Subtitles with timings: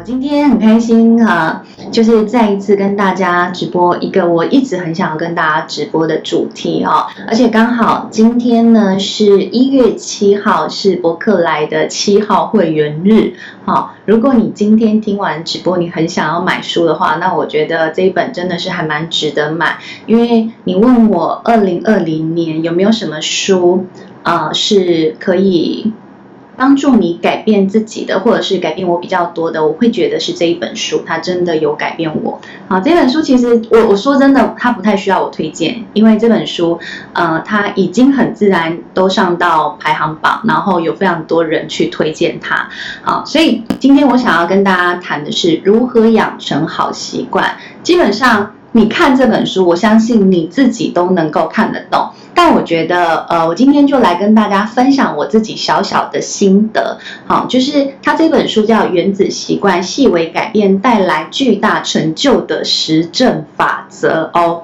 [0.00, 1.62] 我今天很开心哈，
[1.92, 13.34] 就是再一次跟大家直播一个我一直很想要跟大家直播的主题哦，而且刚好今天呢是一月七号，是博客来的七号会员日。
[13.66, 23.84] 好，如果你今天听完直播，你很想要买书的话，那我觉得这一本真的是还蛮值得买，因为你问我二零二零年有没有什么书
[24.22, 25.92] 啊，是可以。
[26.60, 32.38] 帮助你改变自己的，或者是改变我比较多的，我会觉得是这一本书，它真的有改变我。
[32.68, 36.78] 好，这本书其实我我说真的，它不太需要我推荐，因为这本书，
[37.14, 42.68] 呃，它已经很自然都上到排行榜，然后有非常多人去推荐它。
[43.00, 47.56] 好，所以今天我想要跟大家谈的是如何养成好习惯。
[47.82, 52.10] 基本上，你看这本书，我相信你自己都能够看得懂。
[52.32, 64.62] 但我觉得，呃，我今天就来跟大家分享我自己小小的心得，好，就是他这本书叫《原子习惯：细微改变带来巨大成就的实证法则》哦。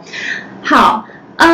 [0.62, 1.04] 好，
[1.36, 1.48] 呃，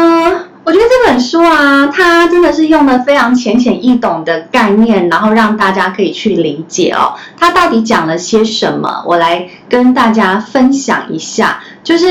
[0.63, 7.15] 我觉得这本书啊，它真的是用了非常浅显易懂的概念，然后让大家可以去理解哦。
[7.39, 9.03] 它到底讲了些什么？
[9.07, 12.07] 我来跟大家分享一下，就是。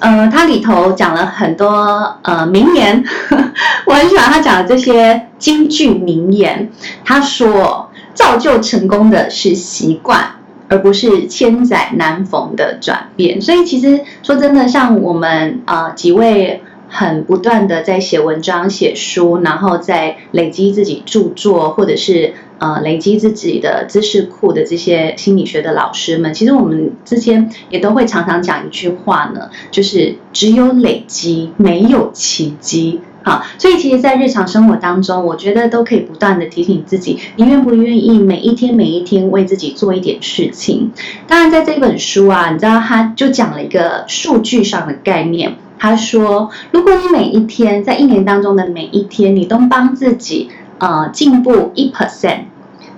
[0.00, 3.02] 呃，它里头讲了很多呃名言，
[3.86, 6.70] 我很喜欢他讲的这些京剧名言。
[7.04, 10.22] 他说，造就成功的是习惯，
[10.68, 13.40] 而不是千载难逢的转变。
[13.40, 16.62] 所以其实说真的，像我们呃几位
[16.96, 22.32] 很不断的在写文章、写书，然后在累积自己著作，或者是。
[22.58, 33.02] 呃，累积自己的知识库的这些心理学的老师们，其实我们之间也都会常常讲一句话呢，就是只有累积，没有奇迹。
[33.22, 40.92] 好，所以其实，在日常生活当中，我觉得都可以不断的提醒自己，你愿不愿意每一天每一天为自己做一点事情？
[41.28, 45.56] 当然，在这本书啊，你知道，他就讲了一个数据上的概念。
[45.86, 50.50] 他说，如果你每一天在一年当中的每一天，你都帮自己。
[50.78, 52.40] 呃，进步一 percent，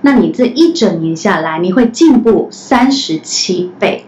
[0.01, 4.03] 那你这一整年下来，你会进步三十七倍。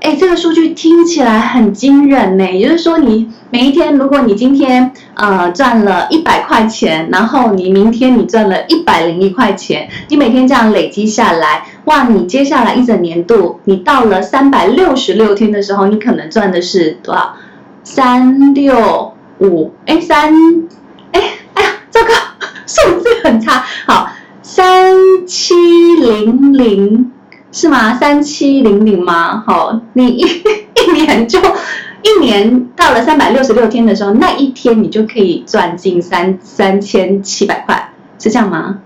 [0.00, 2.50] 哎，这个数据听起来很惊人呢。
[2.50, 17.34] 也就是说，你每一天，如果你今天呃赚了一百块钱，然后你明天你赚了一百零一块钱，你每天这样累积下来，哇，你接下来一整年度，你到了三百六十六天的时候，你可能赚的是多少？
[17.84, 20.32] 三六五，哎，三，
[21.12, 21.20] 哎，
[21.54, 22.12] 哎呀，糟糕！
[22.66, 24.08] 数字很差，好，
[24.42, 24.94] 三
[25.26, 25.54] 七
[25.96, 27.12] 零零
[27.50, 27.94] 是吗？
[27.94, 29.42] 三七零零吗？
[29.46, 30.22] 好，你一
[30.74, 31.38] 一年就
[32.02, 38.78] 一年到了三百六十六天的时候，那一天你就可以赚进三三千七百块，是这样吗？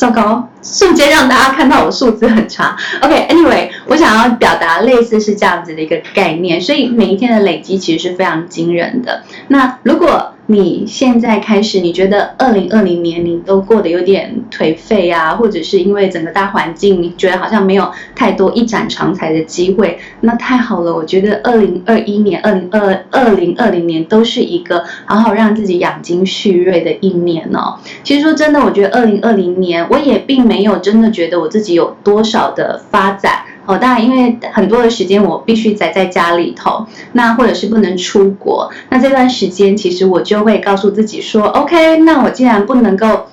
[0.00, 2.74] 糟糕，瞬间让大家看到我数字很差。
[3.02, 9.22] OK，Anyway，、我想要表达类似是这样子的一个概念，所以每一天的累积其实是非常惊人的。
[9.48, 20.92] 那如果你现在开始，你觉得二零二零年你都过得有点颓废啊，或者是因为整个大环境，你觉得好像没有太多一展长才的机会，那太好了。
[20.92, 27.78] 我觉得二零二一年、二零二二零二零年都是一个好好让自己养精蓄锐的一年哦。
[28.02, 33.44] 其实说真的，我觉得二零二零年我也并没有真的觉得我自己有多少的发展。
[33.70, 43.26] 哦，当然，因为很多的时间我必须宅在家里头，那或者是不能出国，那这段时间其实我就会告诉自己说，OK，那我既然不能够。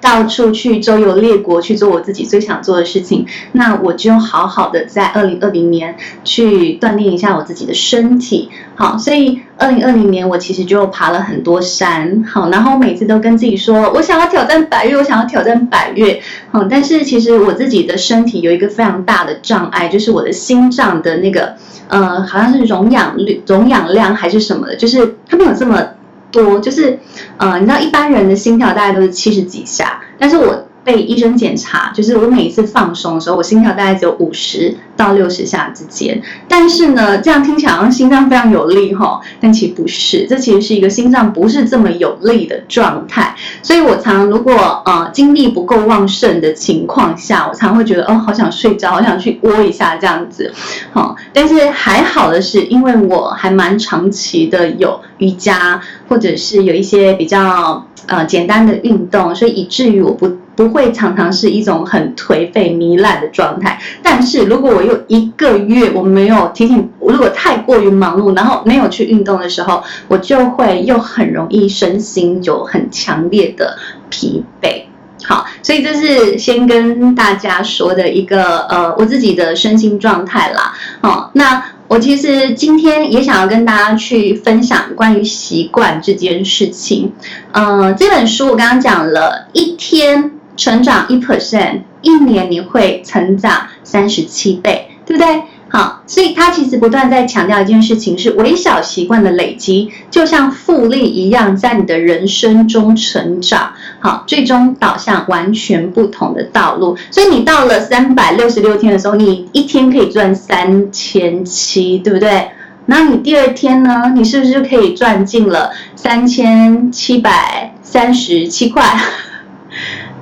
[0.00, 8.50] 到处去周游列国去做我自己最想做的事情，那我就好好的在二零二零年去锻炼一下我自己的身体。
[8.74, 12.24] 好，所以二零二零年我其实就爬了很多山。
[12.24, 16.20] 好，然后每次都跟自己说，我想要挑战百岳，我想要挑战百岳。
[16.50, 21.54] 好，但是其实我自己的身体有一个非常大的障碍，就是我的心脏的那个，
[21.88, 25.86] 呃，好像是容氧率、容氧量还是什么的，就是它没有这么。
[26.32, 26.98] 多就是，
[27.36, 36.20] 呃，你知道一般人的心跳大概都是七十几下，但是我被医生检查，就是我每一次放松的时候，我心跳大概只有五十到六十下之间。
[36.48, 43.34] 但是呢，这样听起来好像心脏非常有力哈，但其实不是，这其实是一个心脏不是这么有力的状态。
[43.62, 50.52] 所以我常如果呃精力不够旺盛的情况下，我常会觉得哦，好想睡觉，好想去窝一下这样子。
[50.92, 60.41] 好，但是还好的是，因为我还蛮长期的有瑜伽，或者是有一些比较呃简单的运动，所以以至于我不。
[60.54, 73.78] 不会常常是一种很颓废糜烂的状态，但是如果我有一个月我没有提醒，如果太过于忙碌，然后没有去运动的时候，我就会又很容易身心有很强烈的
[74.10, 74.82] 疲惫。
[75.24, 80.74] 好，所以这是先跟大家说的一个呃，我自己的身心状态啦。
[81.00, 87.12] 好，那我其实今天也想要跟大家去分享关于习惯这件事情。
[87.52, 95.42] 呃，这本书我刚刚讲了一天成长一 percent，一年你会成长三十七倍，对不对？
[95.68, 103.72] 好，所以他其实不断在强调一件事情，是微小习惯的累积，就像复利一样，在你的人生中成长。
[103.98, 106.98] 好，最终导向完全不同的道路。
[107.10, 112.50] 所以你到了三百六十六天的时候，你一天可以赚三千七，对不对？
[112.84, 114.12] 那你第二天呢？
[114.14, 118.84] 你是不是就可以赚进了三千七百三十七块？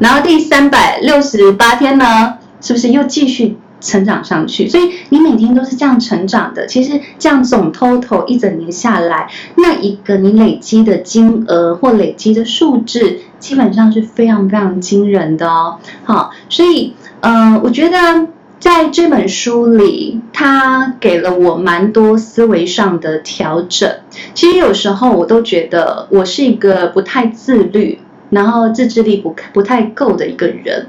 [0.01, 2.39] 然后第三百六十八天呢？
[2.61, 3.57] 是不是又继续？
[3.83, 6.67] 成长上去，所以你每天都是这样成长的。
[6.67, 15.79] 其实这样总 total 一整年下来，那一个你累积的金额或累积的数字，基本上是非常非常惊人的哦。
[16.05, 18.27] 好，所以嗯、呃，我觉得
[18.59, 23.91] 在这本书里，它给了我蛮多思维上的调整。
[24.35, 27.99] 其实有时候我都觉得我是一个不太自律，
[28.31, 30.87] 然后自制力不不太够的一个人。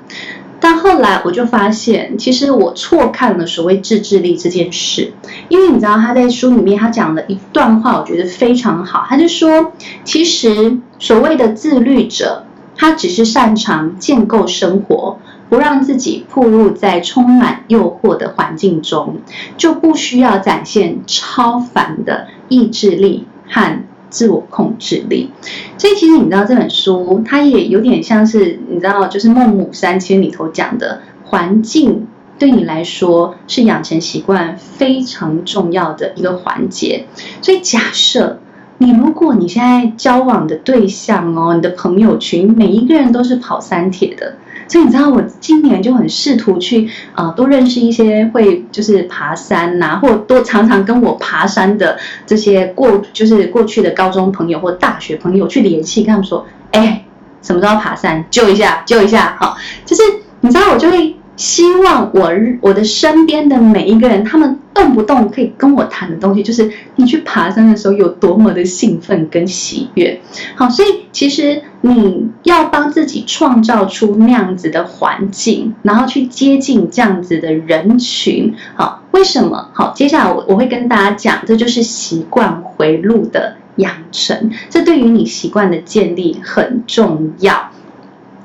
[0.64, 5.12] 但后来我就发现，其实我错看了所谓自制力这件事，
[5.50, 9.04] 因为你知道他在书里面他讲了一段话，我觉得非常好。
[9.10, 9.72] 他就说，
[10.04, 12.46] 其实所谓的自律者，
[12.76, 15.18] 他只是擅长建构生活，
[15.50, 19.18] 不让自己暴露在充满诱惑的环境中，
[19.58, 23.84] 就不需要展现超凡的意志力和。
[24.12, 25.32] 自我控制力，
[25.80, 32.06] 所以其实你知道这本书，它也有点像是你知道，就是《孟母三迁》里头讲的，环境
[32.38, 37.08] 对你来说是养成习惯非常重要的一个环节。
[37.42, 38.40] 所以假设
[38.78, 44.36] 你如果你现在交往的对象哦，你的朋友群每一个人都是跑三铁的。
[44.72, 57.04] 所以你知道，我今年就很试图去啊、多认识一些会就是爬山呐、或多常常跟我爬山的这些过就是过去的高中朋友或大学朋友去联系，跟他们说，哎，
[57.42, 60.02] 什么时候爬山，救一下，救一下，好，就是
[60.40, 61.18] 你知道，我就会。
[61.42, 70.22] 希望我我的身边的每一个人，他们动不动可以跟我谈的东西，就是你去爬山的时候有多么的兴奋跟喜悦。
[70.54, 78.54] 好，所以其实你要帮自己创造出那样子的环境，然后去接近这样子的人群。
[78.76, 79.70] 好，为什么？
[79.74, 87.72] 好，接下来我我会跟大家讲，这就是习惯回路的养成，这对于你习惯的建立很重要。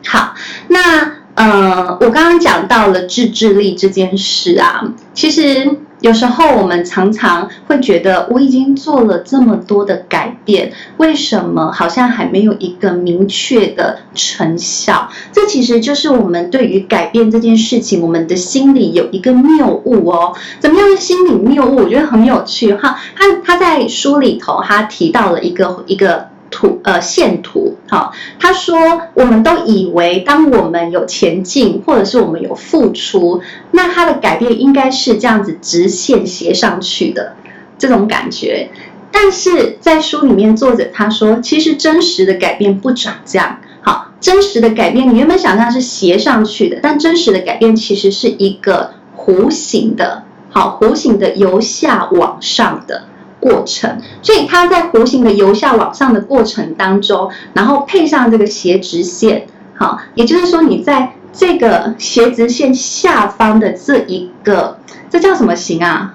[0.07, 0.33] 好，
[0.69, 1.16] 那。
[1.37, 15.11] 呃，我刚刚讲到了自制力这件事啊，其实有时候我们常常会觉得，我已经做了这么多的改变，为什么好像还没有一个明确的成效？
[15.31, 20.35] 这其实就是我们对于改变这件事情，我们的心里有一个谬误哦。
[20.59, 21.77] 怎么样的心理谬误？
[21.77, 22.99] 我觉得很有趣哈。
[23.15, 26.29] 他他在书里头，他提到了一个一个。
[26.51, 37.37] 图呃线图，好，他说我们都以为当我们有前进，或者是我们有付出，那它的改变应该是这样子直线斜上去的
[37.79, 38.71] 这种感觉。
[39.11, 43.61] 但是在书里面，作者他说，其实真实的改变不长这样。
[43.81, 53.05] 好，真实的改变，你原本想象是斜上去的，但真实的改变其实是一个弧形的，好，弧形的由下往上的。
[53.39, 64.79] 过程，所以它在弧形的由下往上的过程当中，然后配上这个斜直线，好，也就是说，你在这个斜直线下方的这一个，
[65.11, 66.15] 这叫什么形啊？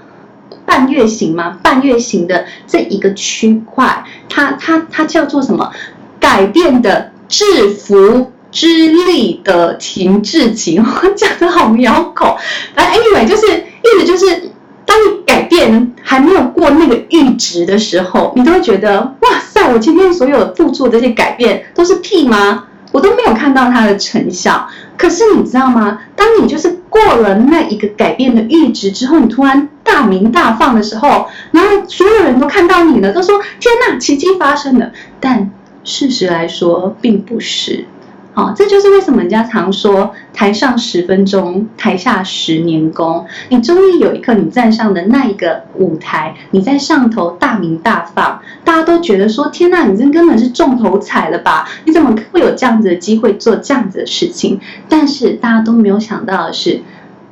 [0.66, 1.60] 半月形吗？
[1.62, 5.72] 半月形的这一个区块，它它它叫做什么？
[6.20, 12.38] 改变的制服之力的停滞期， 我讲的好苗口，
[12.76, 14.50] 哎 anyway 就是意思就是。
[14.92, 22.66] 当你改变还没有过那个阈值的时候，你都会觉得哇塞，我今天所有付出的这些改变都是屁吗？
[22.92, 24.68] 我都没有看到它的成效。
[24.98, 26.00] 可是你知道吗？
[26.14, 34.92] 当你就是过了那一个改变的阈值之后，你突然大鸣大放的时候，然后所有人都看到你了，都说天哪，奇迹发生了。
[35.22, 35.50] 但
[35.86, 37.86] 事实来说，并不是。
[38.34, 43.26] 好，这就是为什么人家常说台上十分钟，台下十年功。
[43.50, 51.68] 你终于有一刻，你站上的那一个舞台，你在上头大鸣大放，大家都觉得说：天呐，你这根本是中头彩了吧？
[51.84, 54.62] 你怎么会有这样子的机会做这样子的事情？
[54.88, 56.84] 但是大家都没有想到的是，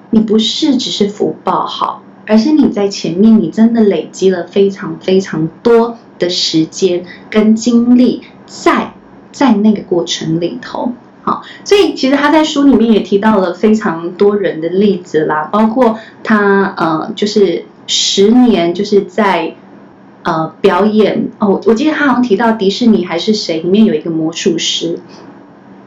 [0.09, 8.95] 你不是只是福报好，而是你在前面，你真的累积了非常非常多的时间跟精力在。
[9.31, 10.93] 在那个过程里头，
[11.23, 19.55] 好，所以其实他在书里面也提到了非常多人的例子啦，包括他呃，就是十年就是在
[20.23, 21.29] 呃表演。
[21.39, 24.99] 哦，我记得他好像提到迪士尼还是谁里面有一个魔术师，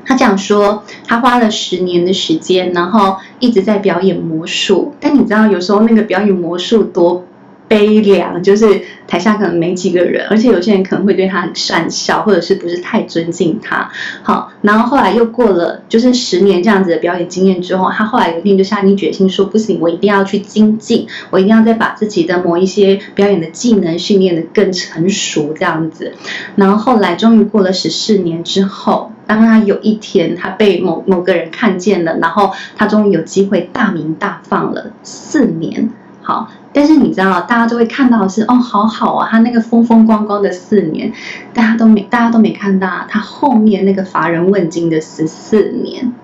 [0.04, 7.24] 他讲说他花了十年的时间，然后一直在表演魔术，但你知道有时候那个表演魔术多。
[7.72, 13.90] 悲凉，就是台下可能没几个人，而且有些人可能会对他很讪笑，或者是不是太尊敬他。
[14.22, 26.12] 好，然后后来又过了就是十年这样子的表演经验之后，他后来有一天就下定决心说，不行，我一定要去精进，我一定要再把自己的某一些表演的技能训练的更成熟这样子。
[26.56, 35.88] 然后后来终于过了十四年之后，当他有一天他被某某个人看见了，然后他终于有机会大鸣大放了四年。
[36.22, 36.48] 好。
[36.74, 41.12] 但是你知道，大家都会看到的是哦，好好啊，他那个风风光光的四年，
[41.52, 46.14] 大家都没，大家都没看到他后面那个乏人问津的十四年。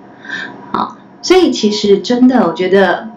[0.73, 3.11] 好，所以其实真的，我觉得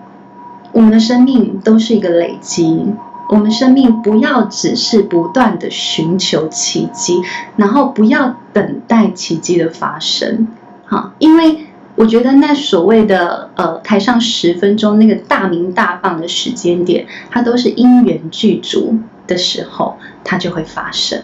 [0.73, 2.85] 我们的生命都是一个累积，
[3.29, 7.21] 我们生命不要只是不断的寻求奇迹，
[7.55, 10.50] 然后不要等待奇迹的发生。
[10.85, 11.67] 好，因为。
[12.01, 21.22] 我觉得那所谓的呃台上十分钟那个大鸣大放的时间点，它都是因缘具足的时候，它就会发生。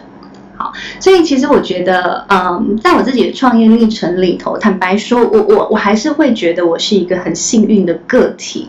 [0.56, 8.68] 好，所以其实我觉得，嗯，在我自己的创业历程里头，坦白说，我我我还是会觉得我是一个很幸运的个体。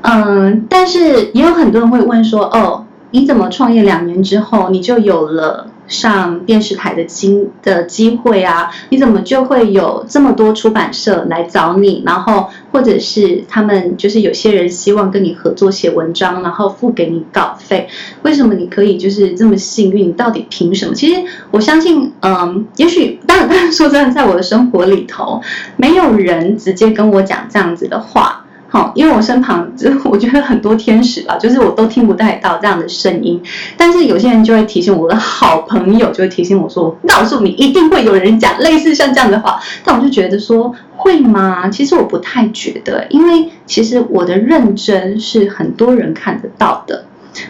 [0.00, 5.68] 嗯，但是也有很多人会问说，哦，你怎么创业两年之后你就有了？
[5.92, 12.02] 上电视台的机的机会啊，你怎么就会有这么多出版社来找你？
[12.04, 17.88] 然后或者是他们就是有些人希望跟你合作写文章，然后付给你稿费。
[18.22, 20.12] 为什么你可以就是这么幸运？
[20.14, 20.94] 到底凭什么？
[20.94, 25.42] 其实我相信，嗯，也许当然，当然说真的，在我的生活里头，
[25.76, 28.41] 没有人直接跟我讲这样子的话。
[28.72, 33.38] 好，因为我身旁就我觉得很多天使吧，就是我都听不太到这样的声音，
[33.76, 41.68] 但是有些人就会提醒我的好朋友，就会提醒我说，告诉你一定会有人讲类似像这样的话，但我就觉得说会吗？
[41.68, 47.04] 其实我不太觉得，因为其实我的认真是很多人看得到的，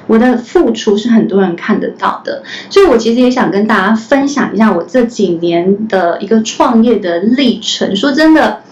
[0.09, 7.95] 我的付出是很多人看得到的，所以我其实也想跟大家分享一下我这几年的一个创业的历程。
[7.95, 8.62] 说真的。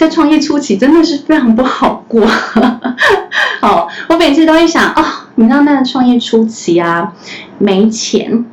[0.00, 2.26] 在创业初期真的是非常不好过，
[3.60, 5.04] 好， 我每次都会想，哦，
[5.34, 7.12] 你知道那个创业初期啊，
[7.58, 8.46] 没钱，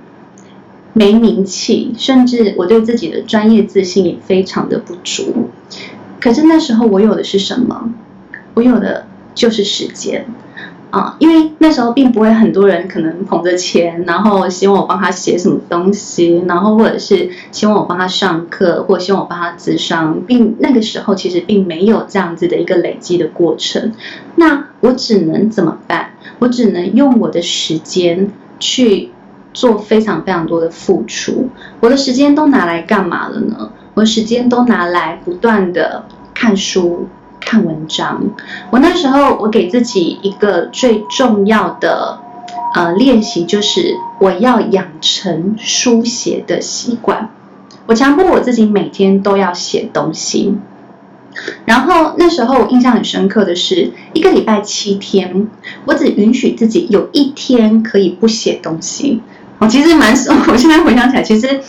[0.92, 5.50] 没名气，甚至我对自己的专业自信也非常的不足。
[6.20, 7.94] 可是那时候我有的是什么？
[8.56, 10.26] 我有的就是时间。
[10.90, 23.92] 啊，因为那时候并不会很多人可能捧着钱，然后希望我帮他写什么东西，然后或者是希望我帮他上课，或希望我帮他咨商，并那个时候其实并没有这样子的一个累积的过程。
[24.36, 26.12] 那我只能怎么办？
[26.40, 29.12] 我只能用我的时间去
[29.54, 31.50] 做非常非常多的付出。
[31.82, 33.72] 我的时间都拿来干嘛了呢？
[33.94, 37.08] 我的时间都拿来不断的看书。
[37.48, 38.22] 看文章，
[38.72, 42.20] 我那时候我给自己一个最重要的
[42.74, 47.30] 呃练习，就是我要养成书写的习惯。
[47.86, 50.58] 我强迫我自己每天都要写东西。
[51.64, 55.48] 然后那时候我印象很深刻的是，一个礼拜七天，
[55.86, 59.22] 我只允许自己有一天可以不写东西。
[59.60, 60.12] 我其实蛮，
[60.52, 61.62] 我现在回想起来，其实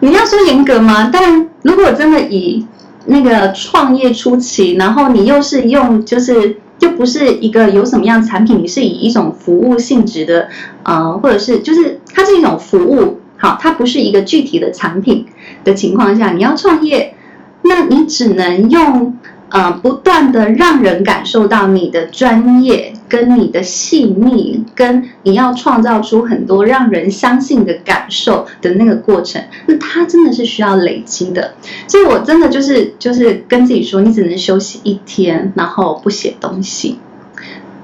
[0.00, 1.08] 你要说严格吗？
[1.10, 2.66] 但如果真的以
[3.10, 10.48] 那个创业初期，然后你又是用，就是就不是一个有什么样产品，你是以一种服务性质的，
[10.84, 15.26] 呃，或者是就是它是一种服务，好，它不是一个具体的产品
[15.64, 17.14] 的情况下，你要创业，
[17.62, 19.18] 那你只能用。
[19.50, 31.54] 呃，不断的让人感受到你的专业，跟你的细腻，跟你要创造出很多让人相信的感受的那个过程，那它真的是需要累积的。
[31.88, 36.98] 所以我真的就是就是跟自己说，你只能休息一天，然后不写东西。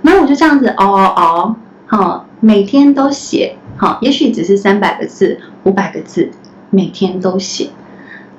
[0.02, 1.56] 然后我就这样子熬熬熬，
[1.86, 6.30] 好，每天都写，好，也许只是三百个字、五百个字，
[6.70, 7.70] 每天都写。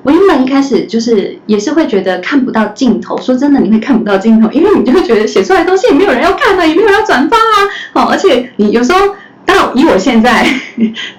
[0.08, 9.00] 我原本一开始就是也是会觉得看不到尽头，说真的，你会看不到尽头，因为你就会觉得写出来的东西也没有人要看啊，也没有人要转发啊，哦，而且你有时候，
[9.44, 10.48] 当然以我现在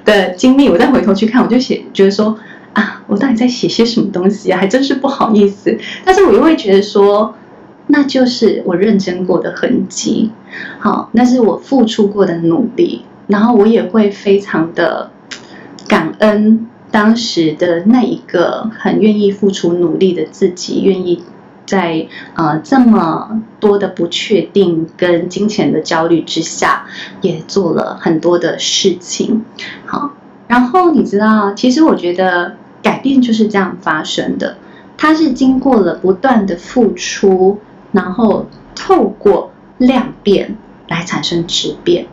[0.07, 2.39] 的经历，我再回头去看，我就写觉得说
[2.73, 5.77] 啊，我到底在写些什么东西啊，还真是不好意思。
[6.03, 7.35] 但是我又会觉得说，
[7.89, 10.31] 那就是我认真过的痕迹，
[10.79, 15.11] 好，那是我付出过的努力，然后我也会非常的
[15.87, 16.67] 感恩。
[16.99, 21.23] 当时的那一个很愿意付出努力的自己，愿意
[21.65, 26.87] 在呃这么多的不确定跟金钱的焦虑之下，
[27.21, 29.45] 也做了很多的事情。
[29.87, 30.11] 好，
[30.49, 34.57] 然后你知道，其实我觉得改变就是这样发生的，
[34.97, 37.61] 它是经过了不断的付出，
[37.93, 42.09] 然后透过量变来产生质变，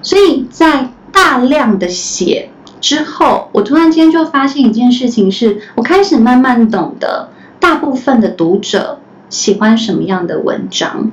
[0.00, 2.48] 所以在大量的写
[2.80, 7.28] 之后，我突然间就发现一件事情是，我开始慢慢懂得
[7.60, 11.10] 大部分的读者喜欢什么样的文章。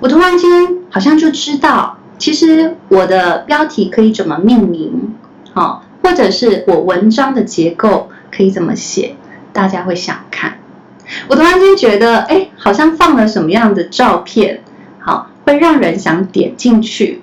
[0.00, 0.48] 我突然间
[0.90, 5.14] 好像就知道，其实我的标题可以怎么命名，
[5.52, 9.16] 好，或者是我文章的结构可以怎么写，
[9.52, 10.58] 大家会想看。
[11.28, 14.62] 我突然间觉得，哎，好像放了什么样的照片，
[14.98, 17.22] 好，会让人想点进去。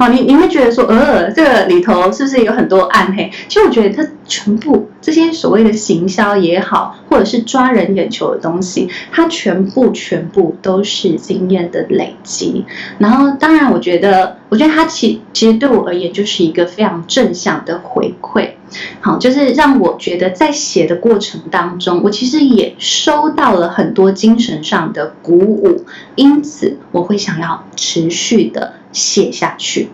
[0.00, 3.30] 好，你你会觉得说，呃，这个里头是不是有很多暗黑？
[3.48, 12.64] 其实我觉得它全部这些所谓的行销也好，或者是抓人眼球的东西，它全部全部都是经验的累积。
[12.96, 18.50] 然后，当然，我觉得，我觉得它其其实对我而言就是一个非常正向的回馈。
[19.00, 28.74] 好，就是让我觉得在写的过程当中，我其实也收到了很多精神上的鼓舞，因此我会想要持续的。
[28.92, 29.88] 写下去，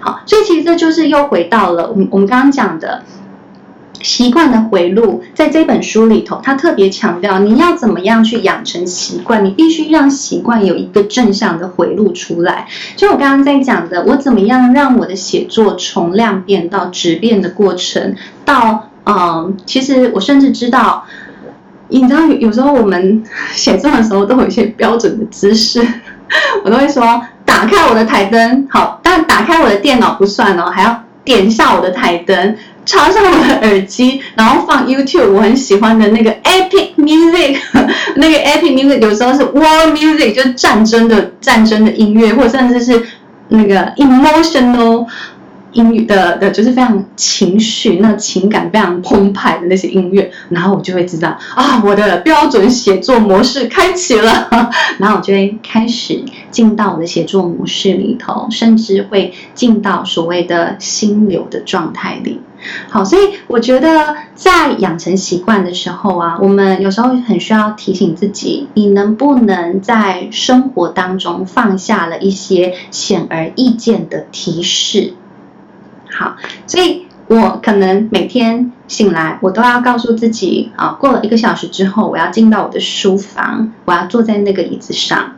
[0.00, 3.02] 好，所以其实这就是又回到了我们我们刚刚讲的
[4.04, 12.68] 习惯的回路，在这本书里头，他特别强调你要怎么样去养成习惯，你必须让习惯有一个正向的回路出来。
[12.96, 21.04] 就我刚刚在讲的，我怎么样让我的写作从量变到质变的过程，到嗯，其实我甚至知道，
[21.88, 25.84] 你知道有时候我们写作的时候都有一些标准的姿势，
[26.62, 27.22] 我都会说。
[27.46, 37.58] 打开我的台灯，好，但打开我的电脑不算哦，还要点下我的台灯，插上我的耳机，然后放 YouTube 我很喜欢的那个 Epic Music，
[38.16, 43.02] 那个 Epic Music 有时候是 War Music，就是战争的战争的音乐，或者甚至是
[43.48, 45.06] 那个 Emotional。
[45.74, 54.48] 音乐的的就是非常情绪，那情感非常澎湃的那些音乐，然后我就会知道啊，我的标准写作模式开启了，
[54.98, 62.40] 然后我就会开始进到我的写作模式里头，甚至会进到所谓的心流的状态里。
[62.88, 75.14] 好，所以我觉得在养成习惯的时候啊，我们有时候很需要提醒自己，你能不能在生活当中放下了一些显而易见的提示。
[76.10, 85.32] 好，所以我可能每天醒来，我都要告诉自己啊，过了一个小时之后，我要进到我的书房，我要坐在那个椅子上，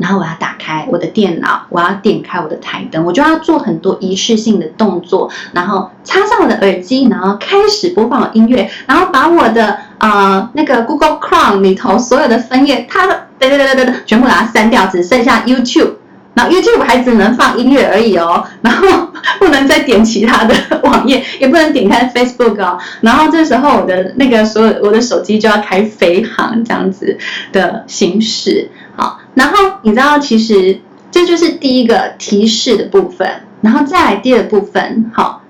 [0.00, 15.92] 然后我要打开我的电脑，我要点开我的台灯，我就要做很多仪式性的动作，然后插上我的耳机，然后开始播放音乐，然后把我的呃那个 Google Chrome 里头所有的分页，它的对对对对对，全部把它删掉，只剩下 YouTube。
[16.32, 18.86] 然后 YouTube 还只能放音乐而已哦，然后
[19.40, 22.78] 不能再点其他的网页，也不能点开 Facebook 哦。
[23.00, 27.18] 然后这时候我的那个所有我的手机就要开飞航这样子
[27.52, 28.70] 的形式。
[29.34, 33.28] 然后你知道其实这就是第一个提示的部分，
[33.60, 35.42] 然后再来第二部分，好，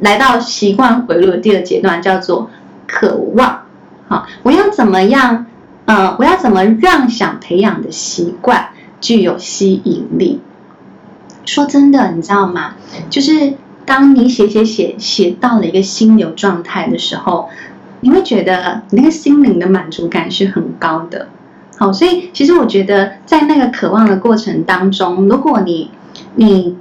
[0.00, 2.50] 来到习惯回路的第二阶段叫做
[2.86, 3.62] 渴望。
[4.08, 5.46] 好，我要怎么样？
[5.84, 8.68] 呃，我要怎么让想培养的习惯？
[9.00, 10.40] 具有吸引力。
[11.44, 12.74] 说真的，你知道吗？
[13.10, 17.48] 就是当你写写写写到了一个心流状态的时候，
[18.00, 21.28] 你会觉得你那个心灵的满足感是很高的。
[21.78, 25.90] 好，所以其实我觉得在那个渴望的过程当中，如果你
[26.36, 26.76] 你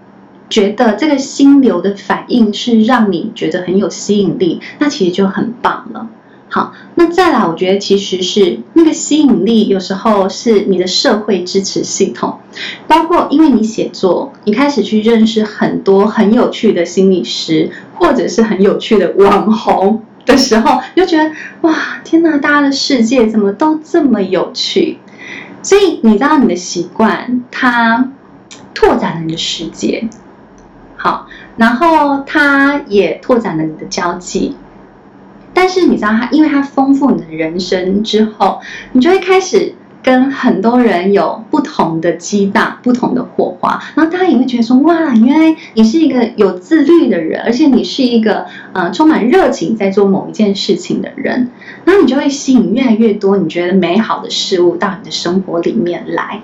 [0.50, 6.08] 觉得这个心流的反应是让你觉得很有吸引力，那其实就很棒了。
[6.50, 12.40] 好，那再来，我觉得其实是那个吸引力，有时候是你的社会支持系统，
[12.88, 21.32] 包括因为你写作，你开始去认识很多很有趣的心理师，或者是很有趣的网红的时候，你就觉得
[21.62, 25.00] 哇，天哪，大家的世界怎么都这么有趣？
[25.64, 28.12] 所以你知道你的习惯，它
[28.74, 30.10] 拓展了你的世界，
[30.96, 34.56] 好，然后它也拓展了你的交际。
[35.54, 38.62] 但是你知道它，因为它丰富你的人生之后，
[38.94, 51.50] 你就会开始跟很多人有不同的激荡、不同的火花，然后大家也会觉得说：哇，原来你是一个有自律的人，而且你是一个呃充满热情在做某一件事情的人，
[51.86, 56.42] 然后你就会吸引越来越多你觉得美好的事物到你的生活里面来。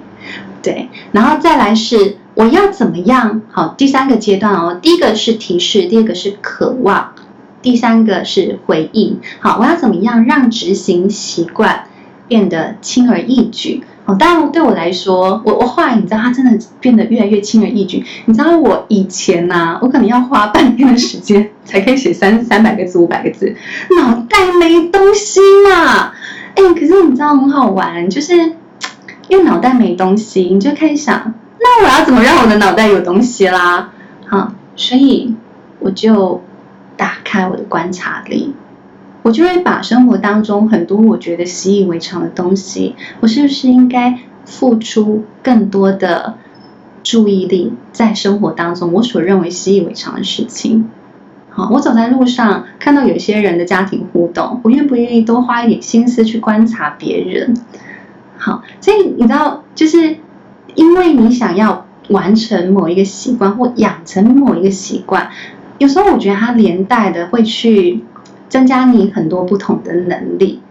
[0.61, 3.41] 对，然后再来是我要怎么样？
[3.51, 7.13] 好，第三个阶段哦，第一个是提示，第二个是渴望。
[7.59, 9.19] 第三个是回应。
[9.39, 11.85] 好，我要怎么样让执行习惯
[12.27, 13.83] 变得轻而易举？
[14.05, 18.05] 哦，当然对我来说，我我后来你知道，它真的变得越来越轻而易举。
[18.25, 23.53] 你知道我以前呐、我可能要花半天的时间才可以写三三百个字、五百个字，
[23.97, 26.13] 脑袋没东西嘛。
[26.55, 28.33] 哎，可是你知道很好玩，就是
[29.27, 33.91] 因为脑袋没东西，你就开始想，那我要怎么让我的脑袋有东西啦？
[34.25, 35.35] 好，所以
[35.79, 36.41] 我就
[36.95, 38.53] 打开我的观察力。
[39.27, 46.37] 我就会把生活当中很多我觉得习以为常的东西，我是不是应该付出更多的
[47.03, 50.89] 注意力在生活当中我所认为习以为常的事情？
[51.49, 57.53] 好，我走在路上看到有些人的家庭互动，我愿不愿意多花一点心思去观察别人？
[58.37, 60.15] 好，所以你知道，就是
[60.75, 65.29] 因为你想要完成某一个习惯或养成某一个习惯，
[65.79, 68.05] 有时候我觉得它连带的会去。
[68.49, 70.61] 增加你很多不同的能力，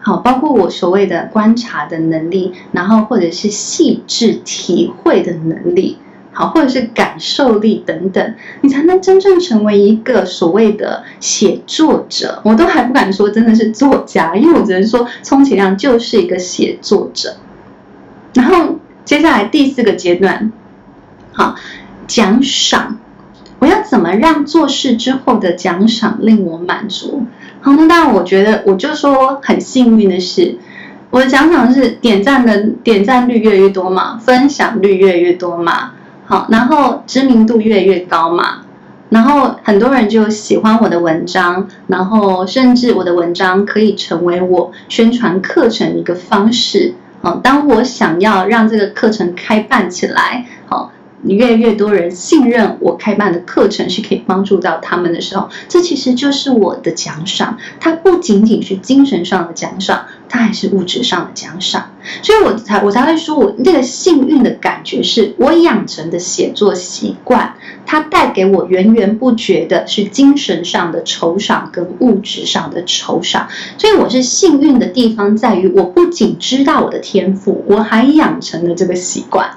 [0.00, 5.98] 好，包括我所谓的观察的能力，然后或者是细致体会的能力，
[6.32, 12.40] 好，或者是感受力等等，你才能真正成为一个所谓的写作者。
[12.44, 17.36] 我都还不敢说真的是作家， 因为我只能说，充其量就是一个写作者。
[18.34, 20.52] 然后接下来第四个阶段，
[21.32, 21.54] 好，
[22.06, 22.98] 奖赏。
[23.58, 27.24] 我要怎么让做事之后的奖赏令我满足？
[27.62, 30.58] 好，那当然，我觉得我就说很幸运的是，
[31.10, 35.92] 我的奖赏是点赞的点赞率越来越多嘛，分享率越来越多嘛，
[36.26, 38.62] 好，然后知名度越来越高嘛，
[39.08, 46.94] 然后很多人就喜欢我的文章，然后甚至我的文章可以成为我宣传课程的一个方式。
[47.22, 50.92] 好，当我想要让这个课程开办起来，好。
[51.26, 57.58] 你越来越多人信任我开办的课程是可以帮助到他们的时候，这其实就是我的奖赏。
[57.80, 61.90] 它不仅仅是精神上的奖赏，它还是物质上的奖赏。
[62.22, 73.48] 所以我才我才会说，我那个幸运的感觉是我养成的写作习惯，它带给我源源不绝的是精神上的酬赏跟物质上的酬赏。
[73.76, 79.50] 所以我是幸运的地方在于，我不仅知道我的天赋，我还养成了这个习惯。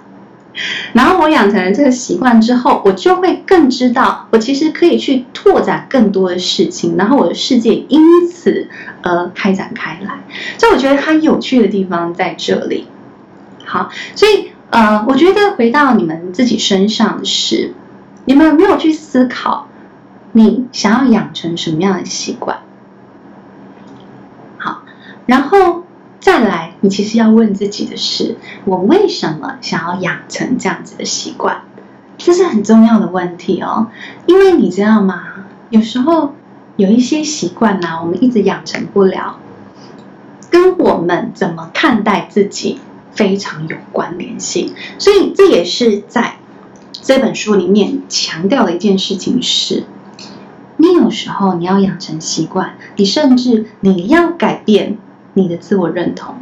[0.93, 8.67] 然后我养成了这个习惯之后，我就会更知道，我其实可以去拓展更多的事情，然后我的世界因此
[9.01, 10.19] 而开展开来。
[10.57, 12.87] 所以我觉得它有趣的地方在这里。
[13.65, 17.73] 好，所以呃，我觉得回到你们自己身上是，
[18.25, 19.67] 你们有没有去思考，
[20.31, 22.59] 你想要养成什么样的习惯？
[24.57, 24.83] 好，
[25.25, 25.83] 然后。
[26.29, 31.63] 再来，你其实要问自己的是：我为什么想要养成这样子的习惯？
[32.19, 33.87] 这是很重要的问题哦。
[34.27, 35.23] 因为你知道吗？
[35.71, 36.35] 有时候
[36.75, 39.39] 有一些习惯呢，我们一直养成不了，
[40.51, 42.79] 跟我们怎么看待自己
[43.11, 44.75] 非常有关联性。
[44.99, 46.35] 所以这也是在
[47.01, 49.85] 这本书里面强调的一件事情是：
[50.77, 54.99] 你有时候你要养成习惯，你甚至你要改变。
[55.33, 56.35] 你的自我认同，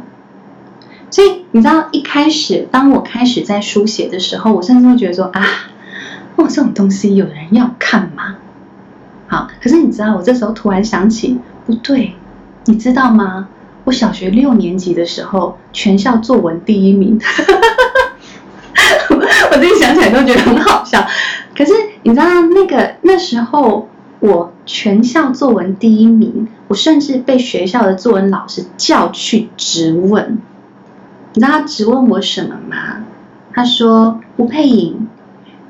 [1.10, 5.42] 所以你知道一开始，当我开始在书写的时候，我甚至会觉得说啊，
[6.36, 8.36] 哇，这种东西有人要看吗？
[9.28, 12.14] 好，可是你知道，我这时候突然想起，不对，
[12.64, 13.48] 你知道吗？
[13.84, 17.18] 我小学六年级的时候，全校作文第一名，
[19.50, 21.06] 我自己想起来都觉得很好笑。
[21.56, 21.72] 可是
[22.02, 23.88] 你知道那个那时候。
[24.20, 30.38] 我全校作文第一名，我甚至被学校的作文老师叫去质问。
[31.34, 33.04] 你知道他质问我什么吗？
[33.52, 35.08] 他说：“吴佩颖，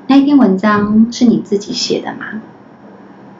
[0.07, 2.41] 那一篇文章是你自己写的吗？”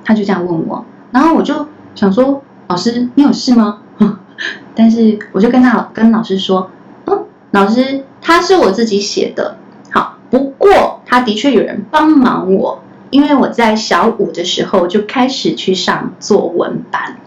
[0.06, 3.80] 他就这样问我，然后我就想说：“老师，你有事吗？”
[4.76, 6.72] 但是我就跟他跟老师说
[7.06, 9.58] ：“嗯，老师，他是我自己写的。
[9.92, 17.18] 好，不过他的确有人帮忙我。”因为我在小五的时候就开始去上作文班，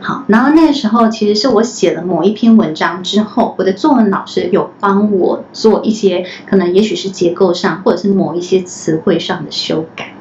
[0.00, 10.14] 好，然后那个时候其实是我写了某一篇文章之后，我的作文老师有帮我做一些可能也许是结构上或者是某一些词汇上的修改，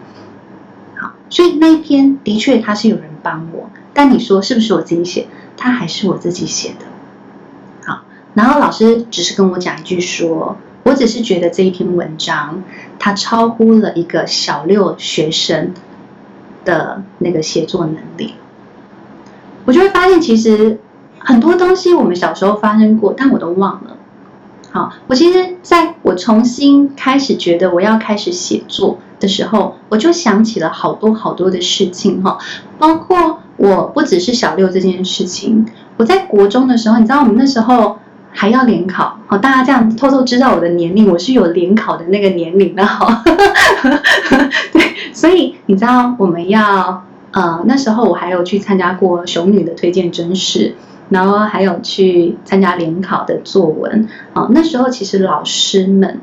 [0.95, 5.27] 好，所以那一篇的确他是有人帮我，但你说是不是我自己写？
[5.57, 6.85] 他还是我自己写的，
[7.85, 8.01] 好，
[8.35, 10.57] 然后老师只是跟我讲一句说。
[10.87, 12.63] 我只是觉得这一篇文章，
[12.97, 15.73] 它超乎了一个小六学生
[16.63, 18.35] 的那个写作能力。
[19.65, 20.79] 我就会发现，其实
[21.19, 23.97] 很多东西我们小时候发生过，但我都忘了。
[24.71, 32.37] 好，我其实在我重新开始觉得我要开始写作的时候，我就想起了好多好多的事情哈，
[32.79, 35.65] 包括我不只是小六这件事情，
[35.97, 37.99] 我在国中的时候，你知道我们那时候
[38.39, 43.23] 还要联考，好，大家这样偷偷知道我的年龄，我是有联考的那个年龄的哈，
[44.71, 50.75] 对，所以你知道我们要呃那时候我还有去参加过熊女的推荐甄试，
[51.09, 56.21] 然后还有去参加联考的作文，啊，那时候其实老师们。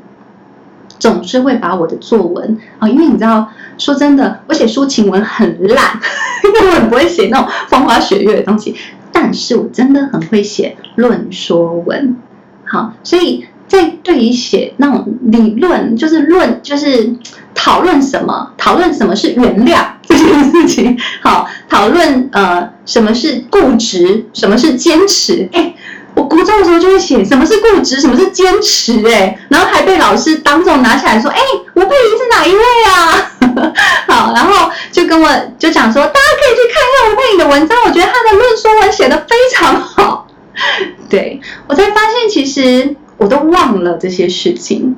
[0.97, 5.99] 总是会把我的作文啊，因为你知道，说真的，我写抒情文很烂，
[6.41, 8.73] 因为我很不会写那种风花雪月的东西。
[9.15, 12.17] 但是我真的很会写论说文，
[12.65, 17.15] 好，所以在对于写那种理论，就是论，就是
[17.55, 25.73] 讨论什么，讨论什么是原谅这件事情，好， 讨论呃什么是固执，什么是坚持，哎。
[26.17, 31.37] 我国中的时候就会写什么是固执，什么是坚持，哎，然后还被老师当众拿起来说，哎，
[31.73, 33.31] 吴佩仪是哪一位啊？
[34.07, 40.27] 好，然后就跟我就讲说，大家可以去看一下吴佩颖的文章，我觉得她的论说文写的非常好。
[41.09, 44.95] 对，我才发现，其实我都忘了这些事情。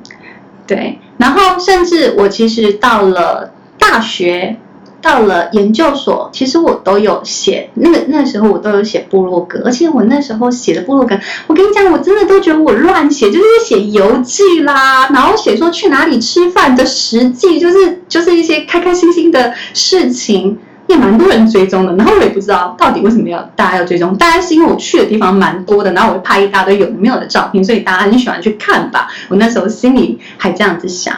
[0.66, 4.56] 对，然后甚至我其实到了大学。
[5.00, 20.58] 到了研究所，其实我都有写，那个那时候我都有写部落格，而且我那时候写的部落格，我跟你讲，我真的都觉得我乱写，就是写游记啦，然后写说去哪里吃饭的实际，就是就是一些开开心心的事情，
[20.88, 21.94] 也蛮多人追踪的。
[21.94, 29.08] 然后我也不知道到底为什么要大家要追踪，大概是因为我去的地方蛮多的，然后我会拍一大堆有的没有的照片，所以大家很喜欢去看吧。
[29.28, 31.14] 我那时候心里还这样子想。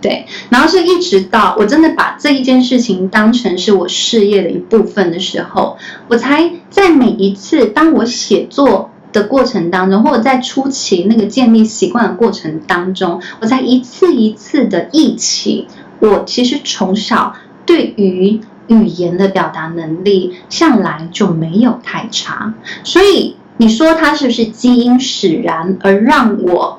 [0.00, 5.76] 对，然后是一直到我真的把这一件事情当成是我事业的一部分的时候，
[6.08, 15.66] 我才在每一次当我写作的过程当中，或者在初期那个建立习惯的过程当中，我才一次一次的忆起，
[15.98, 17.34] 我其实从小
[17.66, 26.78] 对于语言的表达能力向来就没有太差，所以你说它是不是基因使然而让我？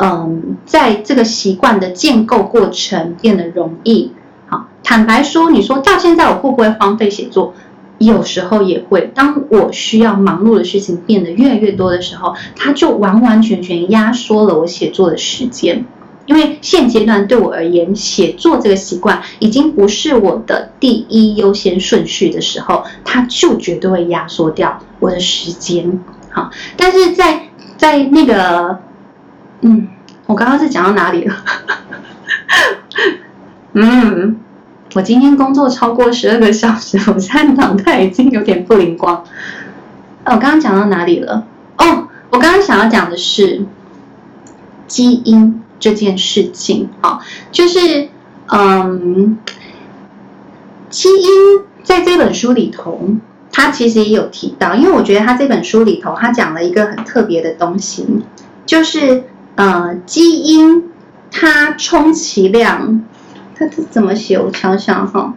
[0.00, 4.12] 嗯，在这个习惯的建构过程变得容易。
[4.46, 7.52] 好，坦白说，你说到现在我会不会荒废写作？
[7.98, 9.10] 有时候也会。
[9.12, 15.84] 当我需要忙碌的事情变得越来越多的时候，它就完完全全压缩了我写作的时间。
[16.26, 25.98] 因为现阶段对我而言，写作这个习惯已经不是我的第一优先顺序的时候，它就绝对会压缩掉我的时间。
[26.30, 28.78] 好，但是在在那个。
[29.60, 29.88] 嗯，
[30.26, 31.34] 我刚刚是讲到哪里了？
[33.72, 34.38] 嗯，
[34.94, 39.16] 我今天工作超过十二个小时，我现在脑袋已经有点不灵光。
[40.24, 41.44] 哦，我刚刚讲到哪里了？
[41.76, 43.66] 哦，我刚刚想要讲的是
[44.86, 46.88] 基因这件事情。
[47.02, 47.20] 哦，
[47.52, 48.08] 就是
[48.46, 49.38] 嗯，
[50.88, 51.28] 基因
[51.82, 53.10] 在这本书里头，
[53.52, 58.06] 他其实也有提到，因为我觉得他这本书里头，他讲了一个很特别的东西，
[58.64, 59.24] 就是。
[59.58, 60.84] 呃，基因
[61.32, 63.04] 它充其量，
[63.56, 64.38] 它它怎么写？
[64.38, 65.34] 我想想哈。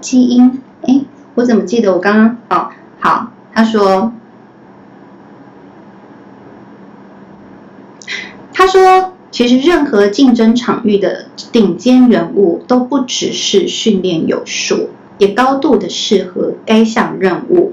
[0.00, 1.00] 基因，哎，
[1.34, 4.12] 我怎么记得我刚刚哦，好，他说，
[8.52, 17.72] 他说，其实任何竞争场域的顶尖人物都不只是训练有素，也高度的适合该项任务。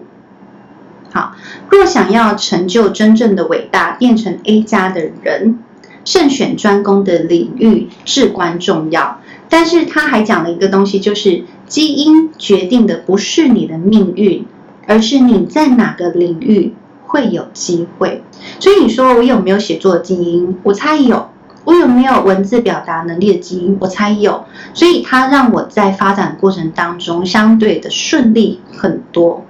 [1.14, 1.36] 好，
[1.70, 5.60] 若想要成就真正的伟大，变成 A 加的人，
[6.06, 9.20] 慎选专攻的领域至关重要。
[9.50, 14.46] 但是他还讲了一个东西，就是基因决定的不是你的命运，
[14.86, 16.74] 而是你在哪个领域
[17.06, 18.24] 会有机会。
[18.60, 20.58] 所以你说我有没有写作基因？
[20.64, 21.30] 我猜有。
[21.64, 23.78] 我有没有文字表达能力的基因？
[23.82, 24.46] 我猜有。
[24.74, 29.46] 所以他让我在发展过程当中相对的顺利很多。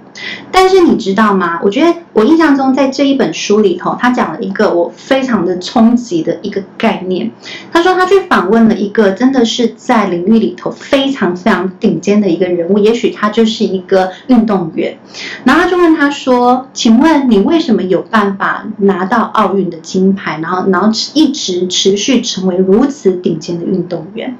[0.50, 1.60] 但是你知道吗？
[1.62, 7.30] 我觉得我印象中，在这一本书里头，他讲了一个我非常的冲击的一个概念。
[7.72, 14.98] 他说他去访问了一个真的是在领域里头非常非常顶尖的一个人物，也许他就是一个运动员。
[15.44, 20.40] 然后他就问他说：“请问你为什么有办法拿到奥运的金牌？
[20.42, 24.36] 然后，然后一直持续成为如此顶尖的运动员？”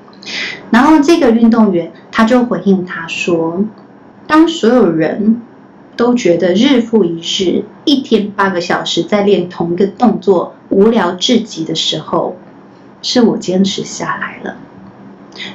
[0.70, 3.64] 然后这个运动员他就回应他说
[4.26, 5.42] ：“当所有人。”
[5.98, 12.36] 都觉得日复一日，一天八个小时在练同一个动作，无聊至极的时候，
[13.02, 14.56] 是我坚持下来了。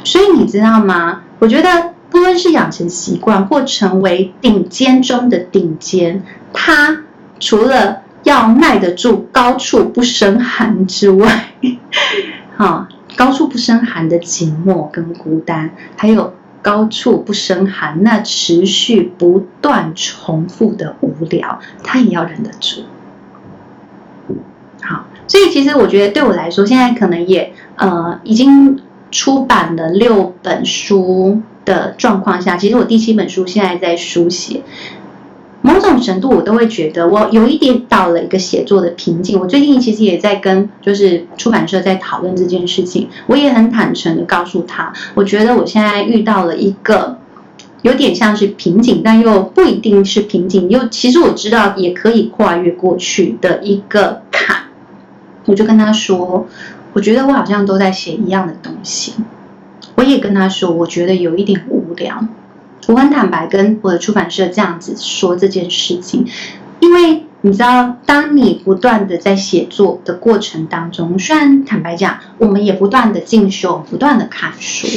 [0.03, 1.23] 所以你知道吗？
[1.39, 7.03] 我觉得不论是养成习惯，或成为顶尖中的顶尖，他
[7.39, 11.53] 除了要耐得住高处不胜寒之外，
[12.57, 12.89] 哈。
[13.15, 22.83] 高处不胜寒的寂寞跟孤单，还有高处不胜寒那持续不断重复的无聊，他也要忍得住。
[24.81, 28.79] 好，所以其实我觉得对我来说，现在可能也呃已经
[29.11, 34.61] 出版了六本书的状况下，其实我第七本书现在在书写。
[35.63, 39.39] 某种程度，我都会觉得我有一点到了一个写作的瓶颈。
[39.39, 47.17] 我最近其实也在跟就是出版社在讨论这件事情，我也很坦诚的告诉他，我觉得我现在遇到了一个
[47.81, 54.63] 有点像是瓶颈，但又不一定是瓶颈，又其实我知道也可以跨越过去的一个坎。
[55.45, 56.45] 我就跟他说，
[56.91, 59.13] 我觉得我好像都在写一样的东西。
[59.95, 62.27] 我也跟他说，我觉得有一点无聊。
[62.87, 66.25] 我很坦白跟我的出版社这样子说这件事情，
[66.79, 74.87] 因为你知道，当你不断的在写作的过程当中，虽然坦白讲，我们也不断的进修，不断的看书，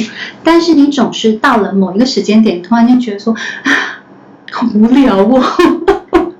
[0.43, 3.71] 但是你总是到了某一个时间点，突然间觉得说，啊，
[4.51, 5.43] 好无聊哦，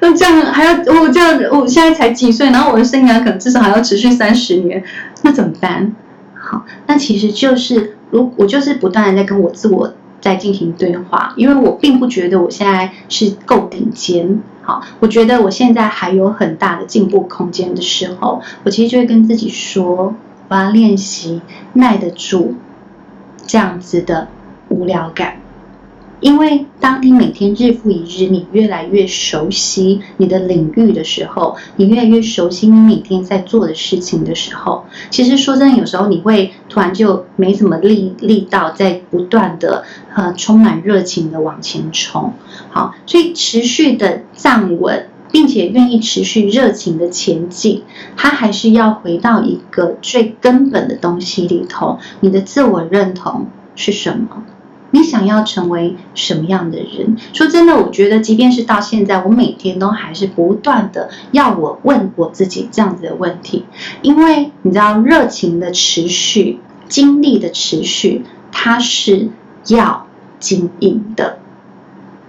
[0.00, 4.82] 那这样还要我这样，我现在才几岁，然后我的生涯可能至少还要持续三十年，
[5.22, 5.94] 那怎么办？
[6.34, 9.94] 好，那其实就是，如我就是不断的在跟我自我。
[10.22, 20.14] 在进行对话，因为我并不觉得我现在是够顶尖，好，我觉得我现在还有很大的进步空间的时候，我其实就会跟自己说，
[20.48, 21.42] 我要练习
[21.74, 22.54] 耐得住
[23.46, 24.28] 这样子的
[24.68, 25.41] 无聊感。
[26.22, 42.32] 因为当你每天日复一日，你越来越熟悉你的领域的时候，你越来越熟悉你每天在做的事情的时候，其实说真的，有时候你会突然就没什么力力道，在不断的呃充满热情的往前冲。
[42.70, 47.82] 好，所以持续的站稳，并且愿意持续热情的前进，
[48.16, 54.44] 它还是要回到一个最根本的东西里头，你的自我认同是什么？
[54.92, 57.16] 你想要成为什么样的人？
[57.32, 63.64] 说真的，我觉得，即便是到现在，我每天都还是不断的要我问我自己这样子的问题，
[64.02, 69.30] 因为你知道，热情的持续，精力的持续，它是
[69.66, 70.06] 要
[70.38, 71.38] 经营的。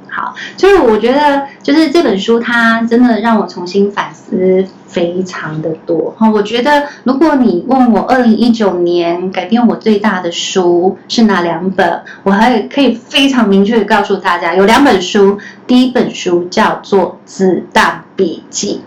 [0.09, 6.13] 好，所以我觉得就是这本书，它真的让我重新反思非常的多。
[6.17, 15.39] 哈，我觉得如果你问我二零一九年改变我最大的书是哪两本，我还可以非常明确的告诉大家，有两本书。
[15.65, 18.81] 第一本书叫做《子弹笔记》，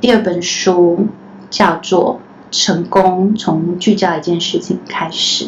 [0.00, 1.06] 第二本书
[1.50, 2.20] 叫做
[2.64, 5.46] 《成功从聚焦一件事情开始》。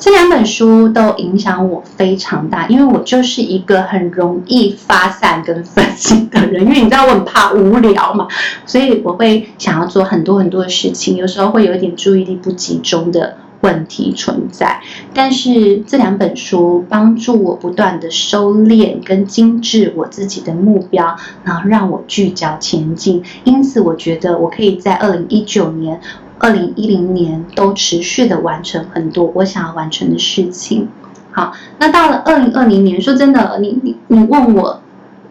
[0.00, 8.26] 这两本书都影响我非常大，因为我就是一个很容易发散跟分心的人，因为你知道我很怕无聊嘛，
[8.64, 14.80] 所以我会想要做很多很多的事情，有时候会有一点注意力不集中的问题存在。
[15.14, 23.22] 但是这两本书帮助我不断的收敛跟精致我自己的目标，然后让我聚焦前进。
[23.44, 26.00] 因此，我觉得我可以在二零一九年。
[26.42, 30.88] 二零一零年都持续的完成很多我想要完成的事情。
[31.32, 34.80] 好，那到了二零二零年，说真的，你你你问我，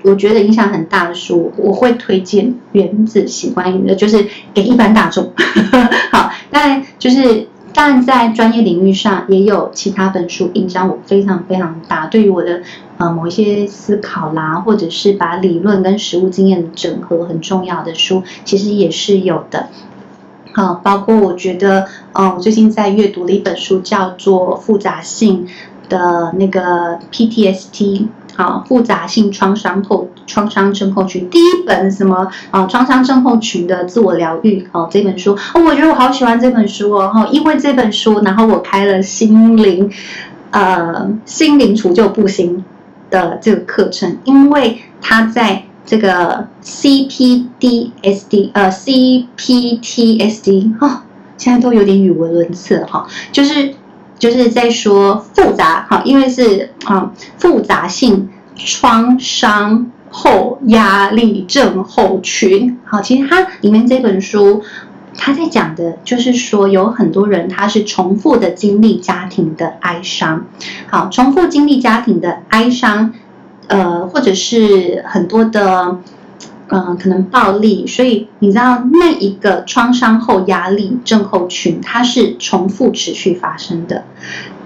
[0.03, 5.33] 我觉得影响很大的书，我会推荐《原子习惯》的，就是给一般大众。
[6.13, 12.61] 好，当然就是但在专业领域上也有其他本书影响我非常非常大，对于我的
[12.97, 19.67] 呃某一些思考啦，或者是把理论跟实务经验整合很重要的书，其实也是有的。
[20.51, 25.47] 好，包括我觉得，嗯，我最近在阅读的一本书叫做《复杂性
[25.87, 27.99] 的那个 PTSD》，
[28.39, 31.29] 啊，复杂性创伤后创伤症候群。
[31.29, 39.91] 第一本什么啊，创伤症候群的自我疗愈，哦，这本书，哦，我觉得我好喜欢这本书哦，哈，因为这本书，然后我开了心灵，
[40.51, 42.63] 呃，心灵除旧布新
[43.09, 45.63] 的这个课程，因为它在。
[45.85, 51.01] 这个 CPDSD 呃 CPTSD 哦，
[51.35, 53.73] 现在都有点语无伦次哈，就是
[54.19, 58.28] 就是在说复杂哈，因为是啊复杂性
[58.65, 62.77] 创伤后压力症候群。
[62.85, 64.61] 好，其实它里面这本书，
[65.17, 70.45] 它在讲的就是说有很多人他是重复的经历家庭的哀伤，
[70.87, 73.13] 好，重复经历家庭的哀伤。
[73.67, 75.99] 呃，或者是很多的，
[76.69, 84.05] 嗯、呃，可能暴力，所以你知道那一个创伤后压力症候群，它是重复持续发生的。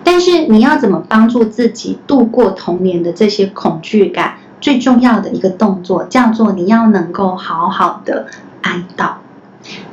[0.03, 4.35] 但是你要怎么帮助自己度过童年的这些恐惧感？
[4.61, 8.27] 最重要的一个动作叫做你要能够好好的
[8.61, 9.15] 哀悼。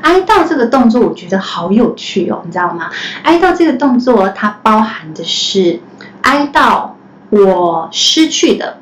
[0.01, 2.89] 哀悼这个动作，我觉得好有趣哦，你知道吗？
[3.25, 5.81] 哀悼这个动作，它包含的是
[6.23, 6.91] 哀悼
[7.31, 8.79] 我失去的，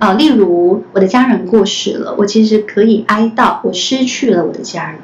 [0.00, 4.98] 啊、例如我的家人过世了，我其实可以哀悼我失去了我的家人。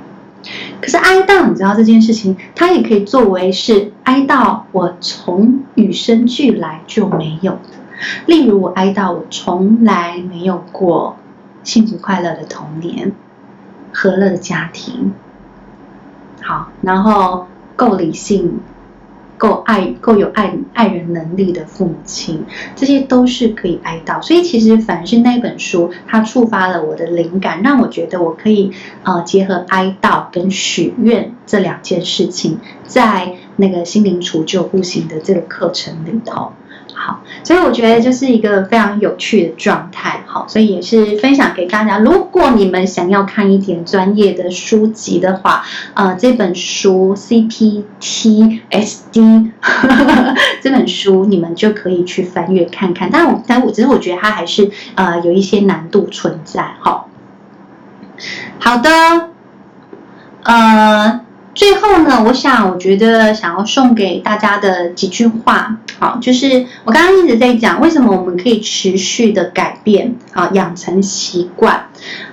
[0.80, 7.60] 可是哀悼，你知道这件事情，它也可以作为是哀悼我从与生俱来就没有的。
[8.26, 11.16] 例如，我哀悼我从来没有过
[11.62, 13.12] 幸福快乐的童年，
[13.92, 15.12] 和乐的家庭。
[16.42, 17.46] 好，然后
[17.76, 18.60] 够理性。
[19.40, 22.44] 够爱、够有爱爱人能力的父母亲，
[22.76, 24.20] 这些都是可以哀悼。
[24.20, 28.70] 所以其实凡是那本书，它触发了我的灵感，让我觉得我可以
[29.02, 36.52] 呃结合哀悼跟许愿这两件事情，在那个心灵除旧护行的这个课程里头。
[37.02, 40.22] 好，所以我觉得就是一个非常有趣的状态。
[40.26, 41.98] 好，所以也是分享给大家。
[41.98, 48.60] 如果你们想要看一点专业的书籍的话，呃，这本书 CPTSD
[50.60, 53.08] 这本书你们就可以去翻阅看看。
[53.10, 56.74] 但我但我只是我觉得它还是呃有一些难度存在。
[56.80, 57.08] 好，
[58.58, 58.90] 好的，
[60.42, 61.20] 呃。
[61.52, 71.88] 最后呢，我想，我觉得想要送给大家的几句话，好，就是我刚刚一直在讲，为什么我们可以持续的改变，啊，养成习惯，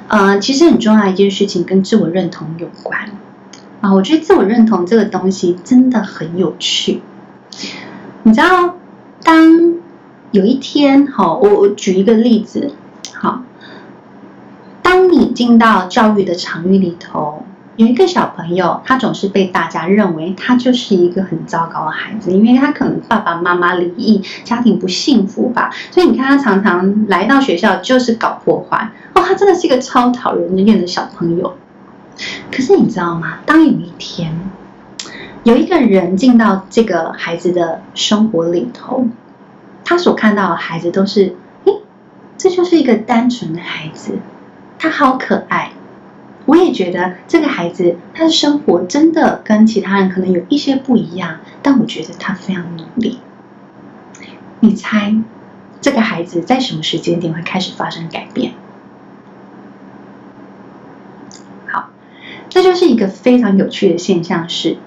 [0.07, 3.09] 呃，其实很重要一件事情跟自我认同有关，
[3.82, 7.01] 啊，我觉得自我认同这个东西真的很有趣，
[8.22, 8.76] 你知道，
[9.24, 9.74] 当
[10.30, 12.72] 有一天，好，我我举一个例子，
[13.15, 13.41] 好，
[14.84, 17.47] 当你进到教育的场域里头。
[17.78, 28.90] 有一个小朋友，他总是被大家认为他就是一个很糟糕的孩子，因为他可能爸爸妈妈离异，家庭不幸福吧，所以你看他常常来到学校就是搞破坏。
[29.14, 31.56] 哦，他真的是一个超讨人厌的小朋友。
[32.52, 33.38] 可是你知道吗？
[33.46, 34.34] 当有一天
[35.44, 39.08] 有一个人进到这个孩子的生活里头，
[39.86, 41.74] 他所看到的孩子都是，诶，
[42.40, 44.18] 这就是一个单纯的孩子，
[44.80, 45.74] 他好可爱。
[46.48, 53.20] 我也觉得这个孩子他的生活真的跟其他人可能有一些不一样，但我觉得他非常努力。
[54.62, 55.14] 你猜
[55.82, 58.54] 这个孩子在什么时间点会开始发生改变？
[61.68, 61.89] 好，
[62.50, 64.78] 这就是一个非常有趣的现象，是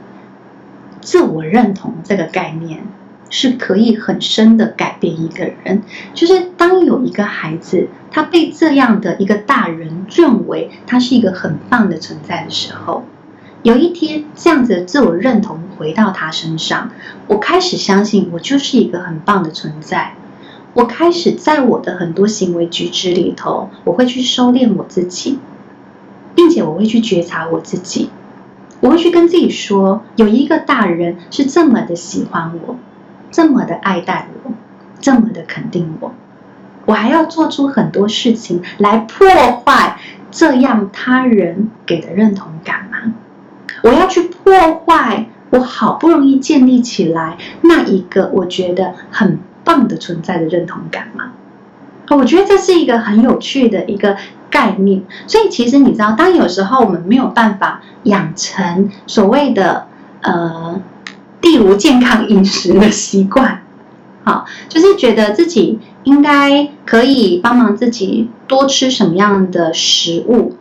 [1.03, 2.81] 自我认同这个概念。
[3.31, 13.05] 是可以很深的改变一个人，就是当有一个孩子，他被这样的一个大人认为他是一个很棒的存在的时候，
[13.63, 16.91] 有一天这样子的自我认同回到他身上，
[17.29, 20.15] 我开始相信我就是一个很棒的存在，
[20.75, 25.39] 我开始在我的很多行为举止里头，我会去收敛我自己，
[26.35, 28.11] 并且我会去觉察我自己，
[28.81, 32.77] 我会去跟自己说，有一个大人是这么的喜欢我。
[33.31, 34.53] 这么的爱戴我，
[35.01, 36.13] 这么的肯定我，
[36.85, 39.99] 我还要做出很多事情来破坏
[40.33, 43.15] 这样他人给的认同感吗？
[43.83, 44.53] 我要去破
[44.85, 51.33] 坏我好不容易建立起来那一个我觉得很棒的存在的认同感吗？
[52.11, 54.17] 我觉得这是一个很有趣的一个
[54.51, 55.03] 概念。
[55.29, 59.87] 所以其实你知道，当有时候我们没有办法养成所谓的
[60.23, 60.81] 呃。
[61.43, 63.63] 例如健康饮食的习惯，
[64.25, 70.57] 好，就是觉得自己应该可以帮忙自己多吃什么样的食物，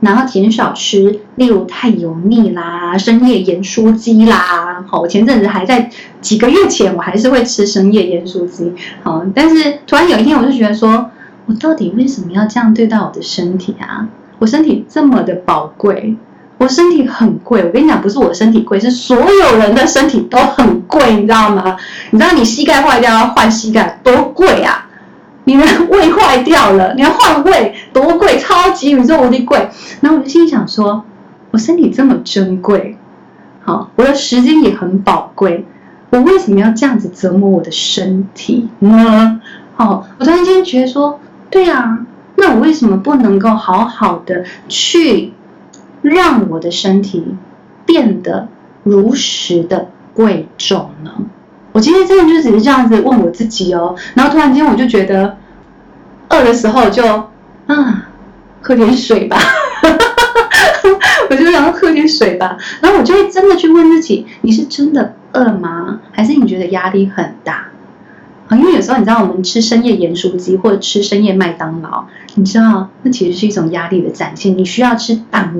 [0.00, 4.84] 然后减少吃，例如太油腻啦、深夜盐酥鸡啦。
[4.88, 5.88] 好，我前阵子还在
[6.20, 8.72] 几个月前，我还是会吃深夜盐酥鸡。
[9.02, 11.10] 好，但是突然有一天，我就觉得说，
[11.46, 14.08] 我到底为什么要这样对待我的身体啊？
[14.40, 16.16] 我身体这么的宝贵。
[16.56, 21.76] 我身体很贵，我跟你讲，不是我身体贵，是所有人的身体都很贵，你知道吗？
[22.10, 24.86] 你知道你膝盖坏掉要换膝盖多贵啊？
[25.46, 29.68] 你的胃坏掉了，你要换胃多贵，超级宇宙无敌贵。
[30.00, 31.04] 然后我就心想说，
[31.50, 32.96] 我身体这么珍贵，
[33.62, 35.66] 好，我的时间也很宝贵，
[36.08, 39.40] 我为什么要这样子折磨我的身体呢？
[39.74, 41.98] 好，我突然间觉得说，对啊，
[42.36, 45.33] 那我为什么不能够好好的去？
[46.04, 47.24] 让我的身体
[47.86, 48.48] 变得
[48.82, 51.10] 如实的贵重呢？
[51.72, 55.38] 我今天真的就只是这样子问我自己哦，然后突然间我就觉得
[56.28, 57.04] 饿的时候就
[57.66, 58.08] 啊
[58.60, 59.38] 喝点水吧，
[61.30, 66.00] 我就想要喝点水吧，然后我就会真的去问自己：你是真的饿吗？
[66.12, 67.68] 还是你觉得压力很大？
[68.48, 75.54] 啊，因为有时候你知道，我们吃深夜盐酥鸡或者吃深夜麦当劳，你知道那其实是一种压力的展现，你需要吃蛋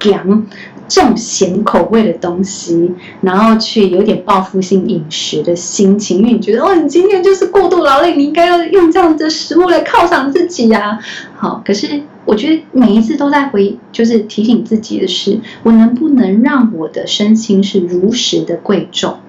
[0.00, 0.46] 咸
[0.88, 10.98] 重咸口味的东西，然后去有点报复性饮食的心情，因为你觉得哦，你今天就是过度劳累，你应该要用这样的食物来犒赏自己呀、
[11.36, 19.20] 好，可是我觉得每一次都在回，就是提醒自己的是，我能不能让我的身心是如实的贵重？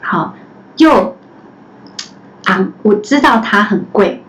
[0.00, 0.34] 好，
[0.76, 1.14] 又
[2.46, 4.24] 啊，我知道它很贵。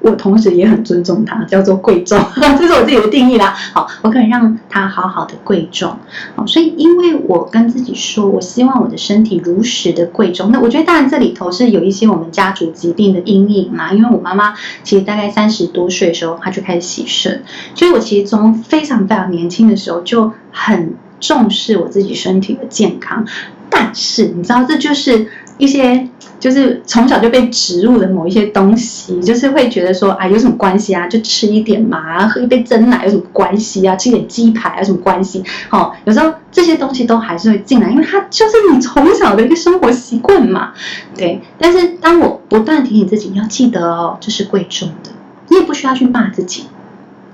[0.00, 2.18] 我同时也很尊重它，叫做贵重，
[2.58, 3.54] 这是我自己的定义啦。
[3.74, 5.96] 好，我可以让它好好的贵重。
[6.36, 10.50] 好，所以因为我跟自己说，我希望我的身体如实的贵重。
[10.52, 13.92] 那我觉得当然这里头是有一些我们家族疾病的阴影嘛。
[13.92, 17.42] 因为我妈妈其实大概三十多岁的时候，她就开始洗肾，
[17.74, 23.26] 所以我其实从非常非常年轻的时候就很重视我自己身体的健康。
[23.70, 25.28] 但是你知道，这就是
[25.58, 26.08] 一些。
[26.40, 31.08] 就是从小就被植入的某一些东西，就是会觉得说啊，有什么关系啊？
[31.08, 33.96] 就吃一点嘛，喝一杯蒸奶有什么关系啊？
[33.96, 35.42] 吃一点鸡排有什么关系？
[35.70, 40.72] 哦，有时候这些东西都还是会进来，因为它就是你从小的一个生活习惯嘛。
[41.16, 45.10] 对，但是当我不断提醒自己，你要记得哦，这是贵重的，
[45.48, 46.66] 你也不需要去骂自己，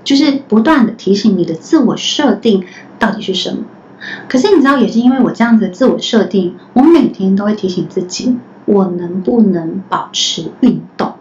[0.03, 2.65] 就是不断的提醒你的自我设定
[2.97, 3.65] 到底是什么。
[4.27, 8.37] 可是你知道，也是因为我这样子的自我设定，我每天都会提醒自己。
[8.65, 11.13] 我能不能保持运动？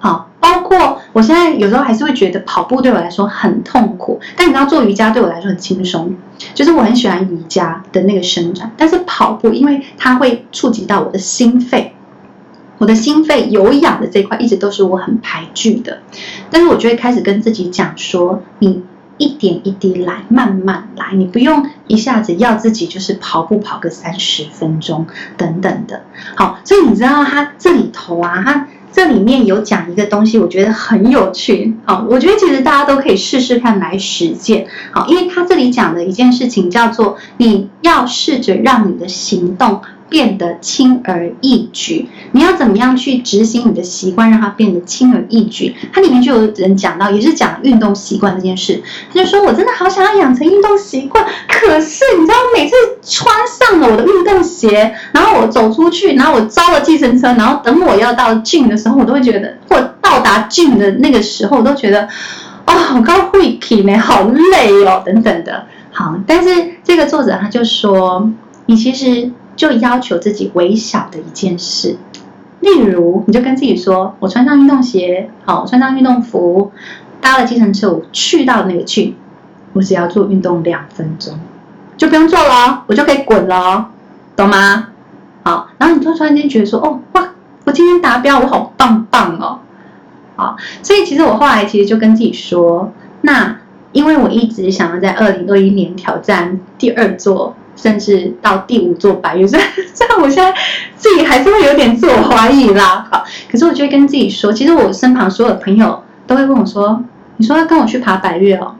[0.00, 6.16] 好，包括我现在有时候还是会觉得跑步对我来说很痛苦，但你知道做瑜伽对我来说很轻松，
[6.52, 11.94] 就是我很喜欢瑜伽的那个伸展，但是跑步因为它会触及到我的心肺，
[12.78, 16.00] 我的心肺有氧的这一块一直都是我很排拒的，
[16.50, 18.82] 但是我就会开始跟自己讲说你。
[19.20, 25.06] 一点一滴来，慢慢来，你不用一下子要自己就是跑步跑个三十分钟
[25.36, 26.02] 等等的。
[26.34, 31.76] 好，所以你知道它这里头啊，它这里面有讲一个东西，我觉得很有趣。
[31.84, 34.66] 好，我觉得其实大家都可以试试看来实践。
[34.90, 39.82] 好，因为它这里讲的一件事情叫做你要试着让你的行动。
[40.10, 45.74] 变得轻而易举，你要怎么样去执行你的习惯，让它变得轻而易举？
[45.92, 48.82] 它里面就有人讲到，也是讲运动习惯这件事。
[49.08, 62.08] 他就说：“我真的好想要养成运动习惯，可是你知道，每次穿上了我的运动鞋，然后我走出去，然后我招了计程车，然后等我要到郡的时候，我都会觉得，或到达郡的那个时候，我都觉得，
[62.66, 65.66] 哦，好高会体呢，好累哦，等等的。
[65.92, 68.28] 好，但是这个作者他就说，
[68.66, 69.30] 你其实。
[69.60, 71.98] 就要求自己微小的一件事，
[72.60, 76.72] 例如，你就跟自己说：“我穿上运动鞋，好，穿上运动服，
[77.20, 79.16] 搭了计程车，我去到那个去，
[79.74, 81.38] 我只要做运动两分钟，
[81.98, 83.90] 就不用做了，我就可以滚了，
[84.34, 84.88] 懂吗？
[85.42, 87.28] 好，然后你就突然间觉得说：哦，哇，
[87.66, 89.58] 我今天达标，我好棒棒哦，
[90.36, 92.90] 好，所以其实我后来其实就跟自己说，
[93.20, 93.58] 那
[93.92, 100.52] 因为我一直想要在二零二一年挑战第二座。”甚至到第五座白月，虽 然虽然我现在
[100.96, 107.02] 自己还是会有点自我怀疑啦，好，可是我就会跟自己说，其实我身旁所有的朋友都会问我说
[107.38, 108.74] ：“你说要跟我去爬百岳哦？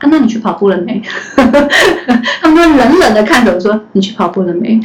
[0.00, 1.00] 啊，那你去跑步了没？”
[2.42, 4.80] 他们都冷冷的看着我说：“你去跑步了没？”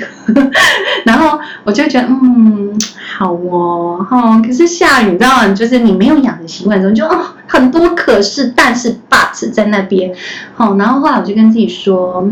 [1.04, 2.80] 然后我就觉得嗯，
[3.18, 5.48] 好哦，哈，可是下雨，你知道吗？
[5.54, 10.14] 就是你没有养成习惯的时候，就哦很多可是，但是 but 在那边，
[10.56, 12.30] 好，然后后来我就跟自己说。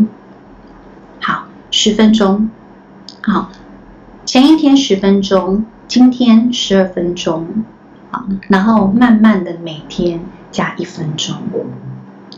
[1.82, 2.50] 十分钟，
[3.22, 3.50] 好，
[4.26, 7.64] 前一天十分钟，今天十二分钟，
[8.10, 10.20] 好，然后慢慢的每天
[10.52, 11.36] 加一分钟，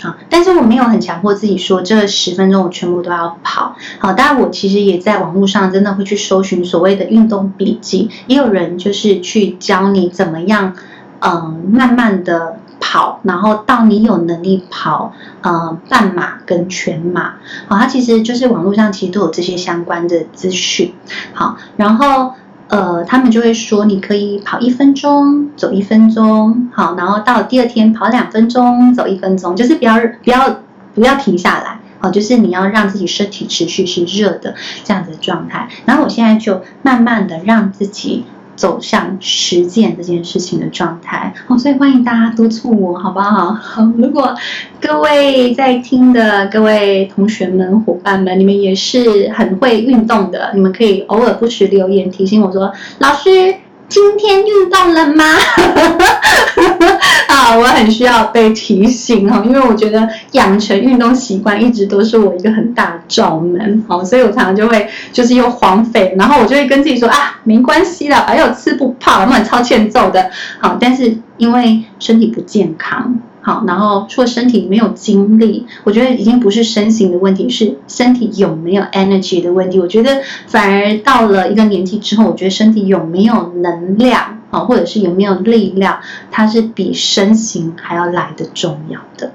[0.01, 10.77] 好，但是我没有很强迫自己说这十分钟我全部都要跑，好，当然我其实也在网络上真的会去搜寻所谓的运动笔记，也有人就是去教你怎么样，
[11.19, 12.59] 嗯，慢慢的。
[12.85, 17.35] 跑，然后到你有能力跑，呃，半马跟全马，
[17.69, 20.93] 好，它其实就是网络上其实都有这些相关的资讯，
[21.33, 22.33] 好，然后
[22.67, 30.61] 呃，他们就会说你可以跑一分钟，走一分钟，好，然后到第二天跑两分钟，走一分钟，就是不要不要
[30.95, 38.25] 不要停下来，好，就是你要让自己身体持续是热的这样子的状态，然后我现在就慢慢的让自己。
[38.55, 43.53] 走向实践这件事情的状态，哦，所以欢迎大家督促我，好不好？
[43.53, 44.35] 好， 如果
[44.81, 53.55] 各位在听的各位同学们、伙伴们，你们也是很会运动的，你们可以偶尔不时留言提醒我说，老师。
[53.93, 55.23] 今天运动了吗？
[57.29, 79.81] 啊，我很需要被提醒哈，因为我觉得养成运动习惯一直都是我一个很大的罩门，好，所以我常常就会就是又荒废，然后我就会跟自己说啊，没关系啦，反正我吃不胖，我很超欠揍的，好，但是因为身体不健康，好，然后说身体没有精力，我觉得已经不是身形的问题，是身体有没有 energy 的问题。
[79.81, 85.99] 我觉得反而到了一个年纪之后，我觉得身体有没有能量，啊，或者是有没有力量，
[86.31, 89.33] 它是比身形还要来得重要的。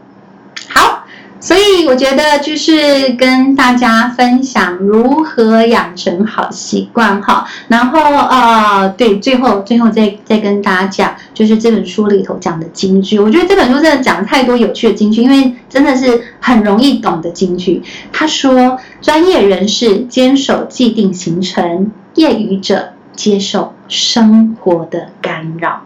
[0.70, 1.04] 好。
[1.40, 13.20] 所以我觉得就是跟大家分享如何养成好习惯哈，然后呃对，最后最后再再跟大家讲，就是这本书里头讲的金句。
[13.20, 17.84] 我觉得这本书真的讲了太多有趣的金句，因为真的是很容易懂的金句。
[18.12, 25.84] 他说，专业人士坚守既定行程，业余者接受生活的干扰。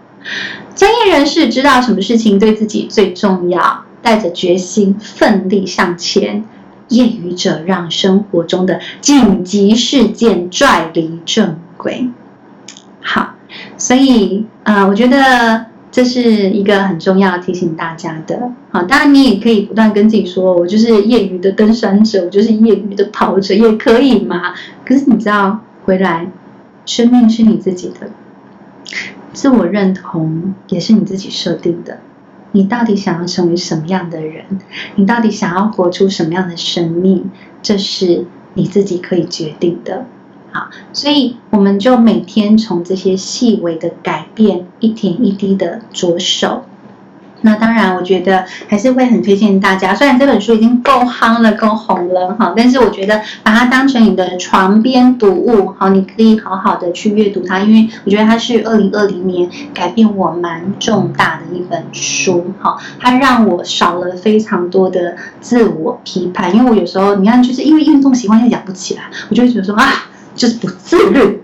[0.74, 3.84] 专业人士知道什么事情对自己最重要。
[4.04, 6.44] 带着决心奋力向前，
[6.88, 12.10] 业余者让生活中的紧急事件拽离正轨。
[13.00, 13.36] 好，
[13.82, 18.52] 所以啊、我觉得这是一个很重要提醒大家的。
[18.70, 24.54] 好，当然你也可以不断跟自己说，我就是业余的登山者，我就是业余的跑者，也可以嘛。
[24.86, 26.28] 可是你知道，回来，
[26.86, 28.12] 生命是你自己的，
[29.34, 31.98] 自我认同也是你自己设定的。
[32.52, 34.46] 你到底想要成为什么样的人？
[34.94, 37.32] 你到底想要活出什么样的生命？
[37.64, 40.06] 这是你自己可以决定的。
[40.52, 46.64] 好，所以我们就每天从这些细微的改变，一点一滴的着手。
[47.44, 49.96] 那当然，我觉得还是会很推荐大家。
[49.96, 57.60] 虽然这本书已经够夯了、够红了哈，但是我觉得把它当成你的床边读物，好，你可以好好的去阅读它。
[57.60, 66.56] 因为我觉得它是二零二零年改变我蛮重大的一本书，哈，它让我少了非常多的自我批判。
[66.56, 69.88] 因为我有时候你看，就是因为运动习惯又养不起来，我就会觉得说啊，
[70.36, 71.42] 就是不自律、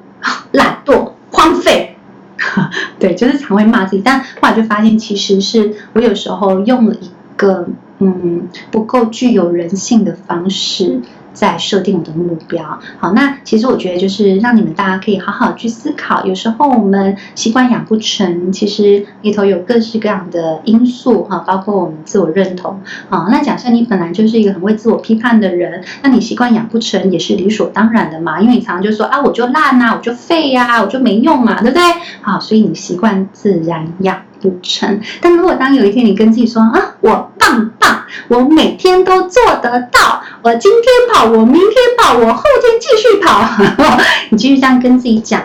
[0.51, 1.95] 懒惰、荒废。
[2.99, 7.67] 对，就是常会骂自己，但后来就发现，其实是我有时候用了一个
[7.99, 11.01] 嗯不够具有人性的方式。
[11.37, 12.79] 在设定我的目标。
[12.97, 16.25] 好，那其实我觉得就是让你们大家可以好好去思考。
[16.25, 22.81] 有时候我们习惯养不成，其实里头有各式各样的因素哈，包括我们自我认同。
[23.09, 28.41] 好，那假设你本来就是一个很会自我批判的人，那你习惯养不成也是理所当然的嘛。
[28.41, 31.83] 因为你常常就说啊，我就烂啊，我就废呀，我就没用嘛，对不对？
[32.23, 34.99] 好，所以你习惯自然养不成。
[35.21, 38.05] 但如果当有一天你跟自己说啊，我棒棒。
[38.29, 40.23] 我每天都做得到。
[40.43, 40.83] 我今天
[41.13, 43.41] 跑，我明天跑，我后天继续跑。
[44.29, 45.41] 你继续这样跟自己讲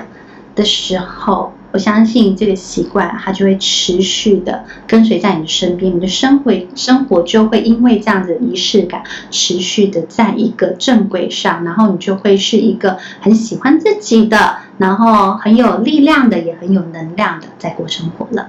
[0.55, 18.49] 的时候，我相信这个习惯它就会持续的跟随在你的身边，你的生活生活就会因为这样子的仪式感，持续的在一个正轨上，然后你就会是一个很喜欢自己的，然后很有力量的，也很有能量的在过生活了。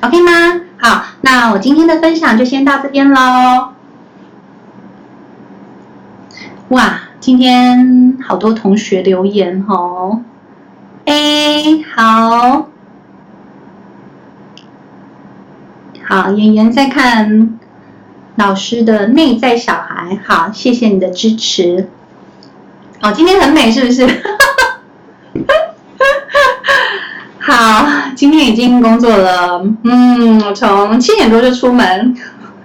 [0.00, 0.60] OK 吗？
[0.78, 3.71] 好，那我今天的分享就先到这边喽。
[6.72, 10.22] 哇，今天好多同学留言哦。
[11.04, 11.62] 哎，
[11.94, 12.68] 好，
[16.02, 17.58] 好，妍妍在看
[18.36, 21.90] 老师的内在小孩，好，谢谢你的支持。
[23.02, 24.08] 哦，今天很美，是不是？
[27.38, 32.16] 好，今天已经工作了，嗯，我从七点多就出门，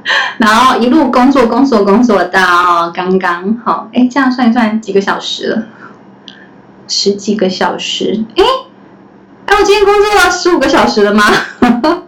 [0.39, 5.63] 然后一路工作工作工作到刚刚好，哎，这样算一算几个小时了？
[6.87, 8.43] 十几个小时，哎，
[9.47, 11.23] 哎，我今天工作了十五个小时了吗？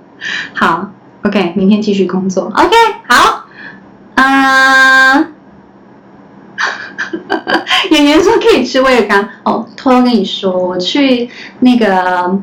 [0.53, 0.91] 好
[1.23, 2.75] ，OK，明天继续工作，OK，
[3.07, 3.45] 好，
[4.15, 5.27] 啊、呃，
[7.91, 11.29] 演员说可以吃威尔刚，哦，偷偷跟你说，我去
[11.59, 12.39] 那个。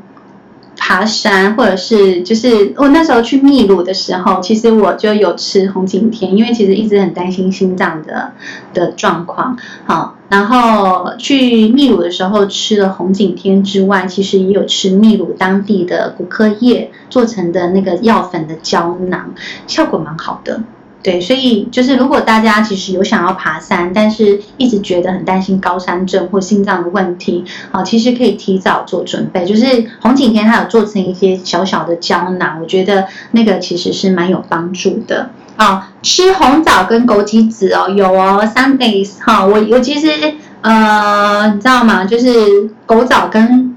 [0.77, 8.33] 爬山，或者是就是我那时候去秘鲁的时候，其实我就有吃红景天，因为其实一直很担心心脏的
[8.75, 9.57] 的状况。
[9.87, 19.35] 好，然后去秘鲁的时候吃了红景天之外，其实也有吃秘鲁当地的骨科叶做成的那个药粉的胶囊，
[19.67, 20.61] 效果蛮好的。
[21.03, 29.45] 对，所以就是如果大家其实有想要爬山，但是一直觉得很担心高山症或心脏的问题，啊，其实可以提早做准备。
[29.45, 35.31] 就是红景天它有做成一些小小的胶囊，我觉得那个其实是蛮有帮助的。
[35.55, 42.05] 啊，吃红枣跟枸杞子哦，有哦，Sundays 哈，我我其实呃，你知道吗？
[42.05, 43.76] 就是枸枣跟。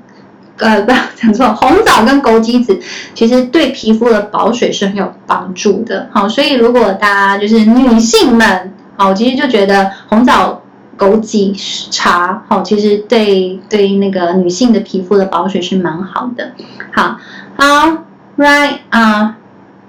[0.59, 2.79] 呃，不要讲错， 红枣跟枸杞子
[3.13, 6.09] 其实对皮肤的保水是很有帮助的。
[6.13, 10.61] 好，所以如果大家就是女性们，好，其实就觉得红枣
[10.97, 11.53] 枸杞
[11.91, 16.51] 茶，好，其实对对那个女性的皮肤的保水是蛮好的。
[16.91, 17.17] 好，
[17.57, 18.03] 好
[18.37, 19.37] ，right 啊，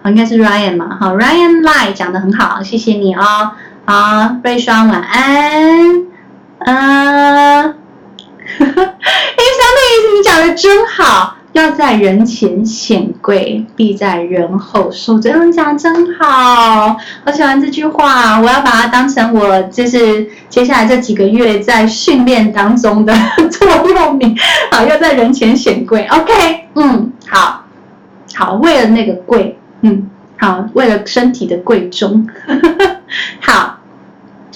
[0.03, 3.53] 好，应该是 Ryan 嘛，好，Ryan Lie 讲得很好，谢谢你哦。
[3.85, 6.11] 好，瑞双晚安。
[6.63, 7.75] 嗯、uh,
[8.61, 9.70] 哎，相对于
[10.17, 11.37] 你讲的真好。
[11.53, 15.51] 要在人前显贵，必在人后受尊重。
[15.51, 23.13] 这样讲真好，我喜欢这句话，我要把它当成我就是接下来这几个月在训练当中的
[23.51, 24.33] 座右铭。
[24.71, 26.07] 好，要在人前显贵。
[26.15, 26.33] OK，
[26.77, 27.65] 嗯，好，
[28.37, 32.29] 好，为了那个贵，嗯，好，为了身体的贵重，
[33.43, 33.80] 好。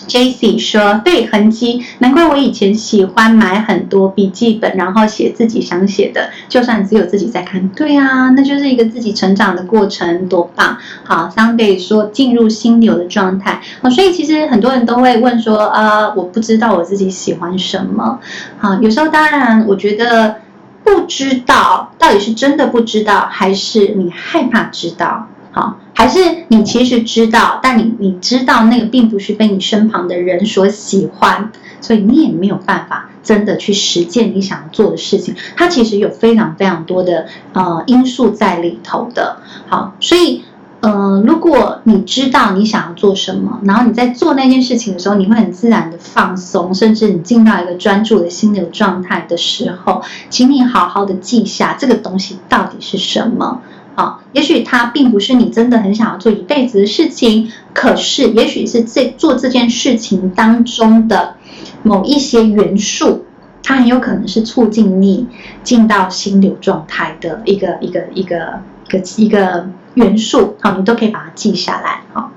[0.07, 0.59] J.C.
[0.59, 7.69] 说：“对，痕迹，难怪我以前喜欢买很多笔记本，然后写自己想写的，就算只有自己在看。
[7.69, 10.77] 对啊，那就是一个自己成长的过程，多棒！
[11.05, 13.61] 好，Sunday 说进入心流的状态。
[13.81, 18.19] 好，所以其实很多人都会问说，呃，我不知道我自己喜欢什么。
[18.59, 20.37] 好，有时候当然，我觉得
[20.83, 26.19] 不知道到底是真的不知道，还是你害怕知道。”好，还是
[26.49, 35.35] 你其实知道，但你你知道那个并不是被你身旁的人所喜欢，所以你也没有办法真的去实践你想要做的事情。
[35.57, 39.39] 它其实有非常非常多的呃因素在里头的。
[39.69, 40.43] 好，所以
[40.81, 53.63] 呃，如果你知道你想要做什么，然后你在做那件事情的时候，你会很自然的放松，甚至你进到一个专注的心流状态的时候，请你好好的记下这个东西到底是什么。
[53.95, 61.37] 好，也许它并不是你真的很想要做一辈子的事情，可是也许是在做这件事情当中的
[61.83, 63.25] 某一些元素，
[63.63, 65.29] 它很有可能是促进你
[65.63, 70.57] 进到心流状态的一个一个一个一个一个元素。
[70.61, 72.03] 好，你都可以把它记下来。
[72.13, 72.31] 好。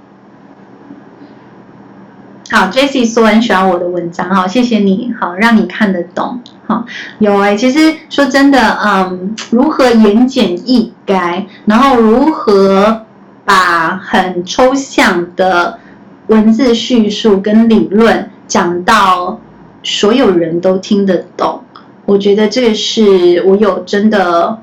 [2.50, 6.86] 好，Jessie 说很喜欢我的文章，好，谢谢你，好，让你看得懂，好，
[7.20, 13.06] 有哎，其实说真的，嗯，如何言简意赅，然后如何
[13.46, 15.80] 把很抽象的
[16.28, 19.40] 文字叙述跟理论讲到
[19.82, 21.62] 所有人都听得懂，
[22.06, 24.60] 我觉得这个是我有真的。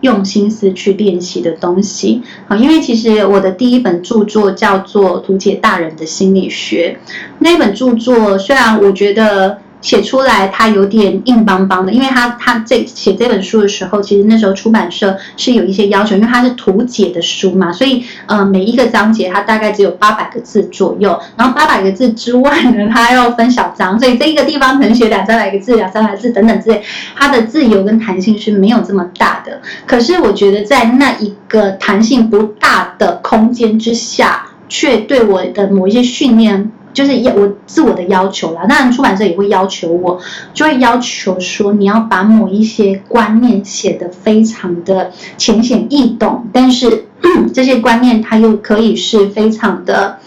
[0.00, 6.96] 用心思去练习的东西，好，因为其实我的第一本著作叫做《图解大人的心理学》，
[7.40, 9.58] 那本著作虽然我觉得。
[9.80, 26.82] 写出来它有点硬邦邦的，因为他他这写这本书的时候，其实那时候出版社是有一些要求，因为它是图解的书嘛，所以呃每一个章节它大概只有八百个字左右，然后八百个字之外呢，它要分小章，所以这一个地方可能写两三百个字、两三百字等等之类，
[27.16, 29.60] 它的自由跟弹性是没有这么大的。
[29.86, 36.72] 可是我觉得在那一个弹性不大的空间之下，却对我的某一些训练。
[36.98, 40.18] 就是要我自我的要求啦，当然出版社也会要求我，
[40.52, 47.04] 就会要求说你要把某一些观念写得非常的浅显易懂，但是
[47.54, 50.18] 这些观念它又可以是非常的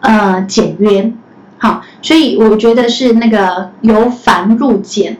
[0.00, 1.10] 呃简约，
[1.56, 5.16] 好，所以我觉得是那个由繁入简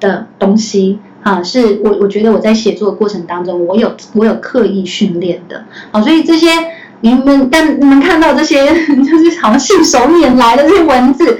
[0.00, 6.48] 的东西啊，是我我觉得我在写作的过程当中，我有我有刻意训练的，好，所以这些。
[7.02, 8.64] 你们但你们看到这些，
[9.04, 11.38] 就是好像信手拈来的这些文字，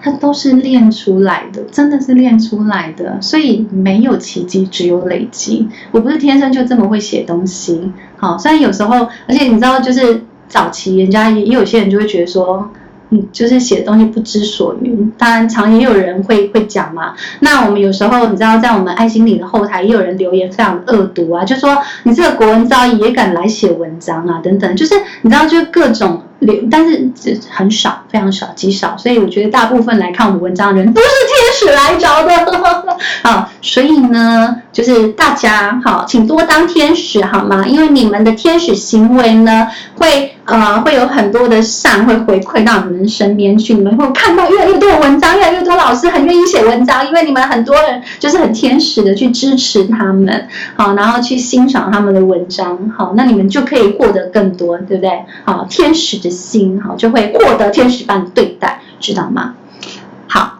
[0.00, 3.20] 它都是练出来的，真的是练出来的。
[3.20, 5.68] 所以没有奇迹，只有累积。
[5.90, 12.70] 我不是天生就这么会写东西，好，虽然有时候，而且你知道，就是早期人家也有些人就会觉得说。
[13.10, 17.14] 嗯，就是写的东西不知所云，当然常也有人会会讲嘛。
[17.40, 26.22] 那我们有时候你知道，在我们爱心里的后台也有人留言非常恶毒啊，就说你这个国文造诣也敢来写文章啊，等等，就是你知道，就各种。
[26.70, 27.10] 但是
[27.50, 37.66] 很少，非常少，极少，所以我觉得大部分来看我们文章的人都是天使来着的， 啊，所以呢，就是大家好，请多当天使好吗？
[37.66, 55.10] 因为你们的天使行为呢，会呃会有很多的善会回馈到你们身边去，你们会看到越来越多的文章，越来越多老师很愿意写文章，因为你们很多人就是很天使的去支持他们，好，然后去欣赏他们的文章，好，那你们就可以获得更多，对不对？
[55.44, 56.29] 好，天使的。
[56.30, 59.54] 心好，就会获得天使般的对待，知道吗？
[60.28, 60.58] 好，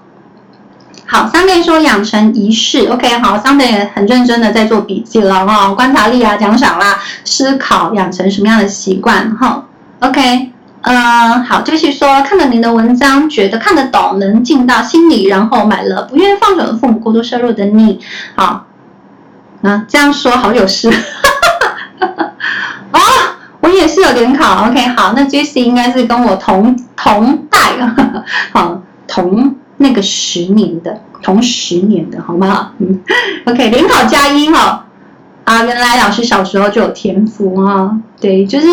[1.06, 9.64] 好，三妹说养成仪式，OK，好，三妹也很认真的在做笔记了哈，观察力啊，奖赏啦，思考养成什么样的习惯哈
[10.00, 10.50] ，OK，
[10.82, 18.00] 嗯，好，就是说看了您的文章，觉得看得懂，能进到心里，然后买了不愿放手的父母过度摄入的你，
[18.34, 18.66] 好，
[19.60, 20.94] 那这样说好有诗，啊。
[20.94, 21.29] 我
[23.70, 27.94] 我也是有点考，OK，好，那 Jessie 应该是跟我同同代啊，
[28.52, 32.72] 好，同那个十年的，同十年的，好吗？
[32.78, 33.00] 嗯，
[33.46, 34.86] OK，联考加一哈，
[35.44, 38.66] 啊，原来老师小时候就有天赋啊，对，就是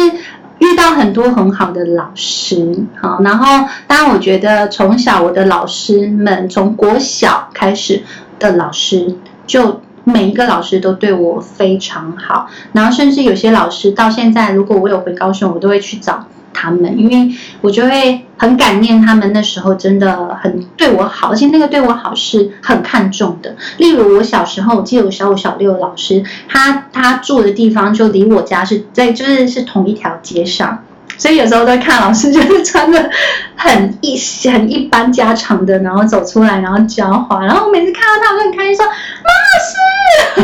[0.58, 8.02] 遇到很多很好的老师，好，然后当然我觉得从小我的老师们，从国小开始
[8.40, 9.82] 的老师，就
[10.12, 16.28] 每一个老师都对我非常好，然后甚至有些老师到现在，如果我有回高雄，我都会去找。
[16.60, 23.56] 他们，因为我就会很感念他们那时候真的很对我好，而且那个对我好是很看重的。
[23.78, 30.84] 例如我小时候，我记得我小五、小六的老师，他他住的地方就离我家是在就是是同一条街上，
[31.18, 33.10] 所以有时候在看老师就是穿的
[33.56, 34.18] 很一
[34.50, 38.86] 很一般家常的，然后走出来然后教话，然后我每次看到他，我都很开心说，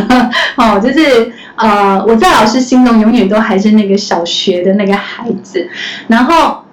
[0.02, 1.34] 马老师， 哦，就是。
[1.56, 5.70] 呃，我在老师心中永远都还是那个小学的那个孩子，
[6.08, 6.64] 然后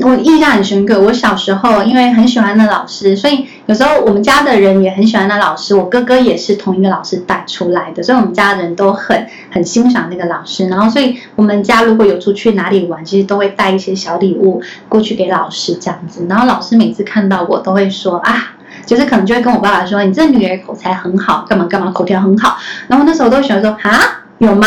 [0.00, 1.00] 我印象很深刻。
[1.00, 5.74] 我小时候因为很喜欢那老师，所以有时候我们家的人也很喜欢那老师。
[5.74, 10.68] 我哥哥也是同一个老师带出来的，所以我们家人都很很欣赏那个老师。
[10.68, 16.26] 然后，所以我们家如果有出去哪里玩，其实都会带一些小礼物过去给老师这样子。
[16.28, 18.54] 然后老师每次看到我都会说啊。
[18.86, 22.56] 就是可能就会跟我爸爸说，你这女儿口才很好，干嘛干嘛，口条很好。
[22.88, 24.66] 然后那时候都喜欢说啊，有吗？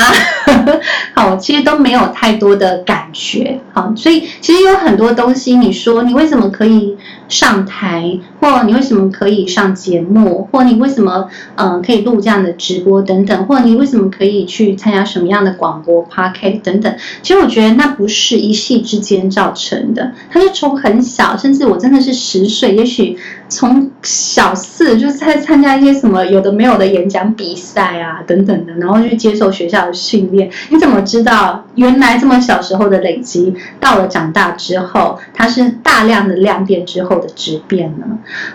[1.13, 3.59] 好，其实都没有太多的感觉。
[3.73, 6.95] 好，所以其实有很多东西，你说你为什么可以
[7.27, 16.95] 上台，或你为什么可以上节目，或你为什么嗯、可以录这样的直播等等，或你为什么可以去参加什么样的广播 podcast 等等。
[17.21, 23.17] 其实我觉得那不是一夕之间造成的，它是从很小，甚至我真的是十岁，也许。
[23.55, 30.51] 从小四就是在参加一些什么有的没有的演讲比赛啊等等的，然后去接受学校的训练。
[30.69, 38.05] 你怎么知道原来这么小时候的累积，到了长大之后，它是大量的量变之后的质变呢？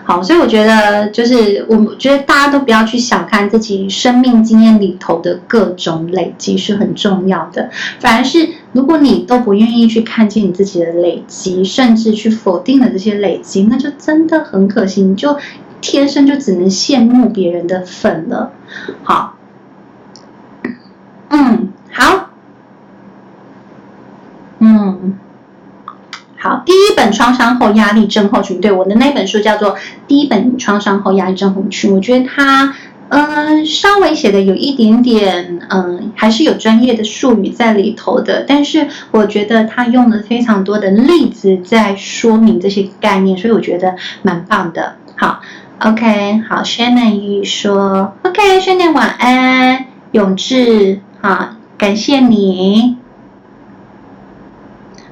[0.04, 8.48] 好，所以我觉得就是我觉得大家都不要去小看自己生命经验里头的各种累积是很重要的，反而是。
[8.72, 15.36] 如果你都不愿意去看见你自己的累积，甚至去否定了这些累积，那就真的很可惜，你就
[15.80, 18.52] 天生就只能羡慕别人的份了。
[19.02, 19.34] 好，
[21.30, 22.30] 嗯，好，
[24.60, 25.18] 嗯，
[26.38, 26.62] 好。
[26.64, 29.74] 第一本创伤后压力症候群，对，我的那本书叫做
[30.06, 32.74] 《第一本创伤后压力症候群》，我觉得它。
[33.12, 38.44] 嗯，稍微写的有一点点，嗯，还是有专业的术语在里头的。
[38.46, 44.94] 但是我觉得他用了非常多的例子在说明这些概念，所以我觉得蛮棒的。
[45.16, 45.40] 好
[45.80, 52.96] ，OK，好，Shannon 说，OK，Shannon 晚安，永志，好，感谢你。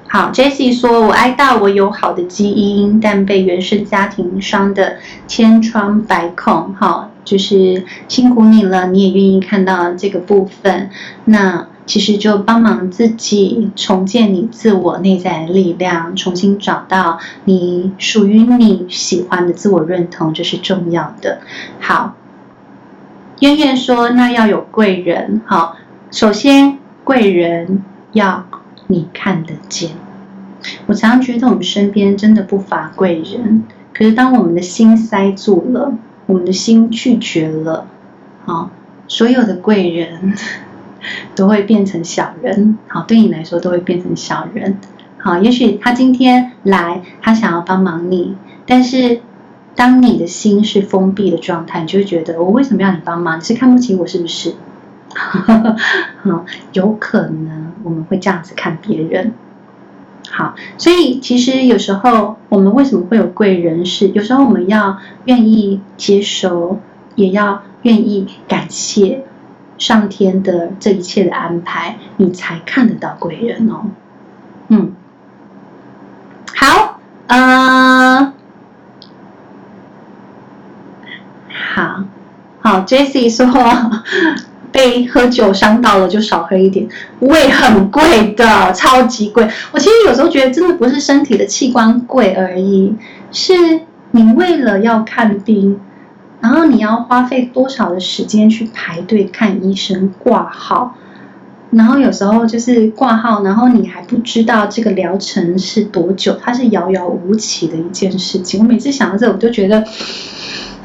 [0.07, 6.73] 好，Jesse 说，我哀悼我有好的基因，但被原生家庭伤得千疮百孔。
[6.79, 7.11] 好。
[7.29, 10.89] 就是辛苦你了，你也愿意看到这个部分，
[11.27, 21.41] 那其实就帮忙自己重建你自我内在的力量，重新找到你属于你喜欢的自我认同，这是重要的。
[21.81, 22.17] 好，
[23.41, 25.77] 渊渊说，那要有贵人，好，
[26.11, 28.47] 首先贵人要
[28.87, 29.91] 你看得见。
[30.87, 35.93] 我常常觉得我们身边真的不乏贵人，可是当我们的心塞住了。
[36.29, 37.87] 我们的心拒绝了，
[38.45, 38.71] 好，
[39.09, 40.35] 所有的贵人
[41.35, 44.77] 都会变成小人，好，对你来说都会变成小人，
[45.17, 49.23] 好，也许他今天来，他想要帮忙你，但是
[49.75, 53.39] 当你的心是封闭的状态，你就会觉得我为什么要你帮忙？
[53.39, 54.53] 你是看不起我是不是？
[55.15, 59.33] 好， 有可能我们会这样子看别人。
[60.31, 63.85] 好，所以其实有时候我们为什么会有贵人？
[63.87, 66.81] 是有时候我们要愿意接收，
[67.17, 69.25] 也要愿意感谢
[69.79, 73.87] 上天的这一切的安排，你才看得到贵人哦。
[74.69, 74.93] 嗯，
[76.55, 78.33] 好，呃，
[81.75, 82.05] 好，
[82.61, 83.47] 好，Jessie 说。
[85.09, 86.87] 喝酒伤到了，就少喝一点。
[87.21, 89.49] 胃很贵的，超级贵。
[89.73, 92.95] 我其实有时候觉得，真的不是身体的器官贵而已，
[93.33, 93.53] 是
[94.11, 95.81] 你为了要看病，
[96.41, 100.95] 然后你要花费多少的时间去排队看医生挂号，
[101.71, 108.61] 然后有时候就是挂号，然后你还不知道这个疗程是多久，它是遥遥无期的一件事情。
[108.61, 109.85] 我每次想到这，我就觉得。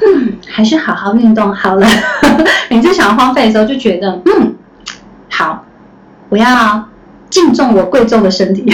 [0.00, 1.86] 嗯， 还是好好运动好了。
[2.70, 4.54] 每次想要荒废的时候，就觉得嗯，
[5.30, 5.64] 好，
[6.28, 6.88] 我要
[7.30, 8.64] 敬重我贵重的身体，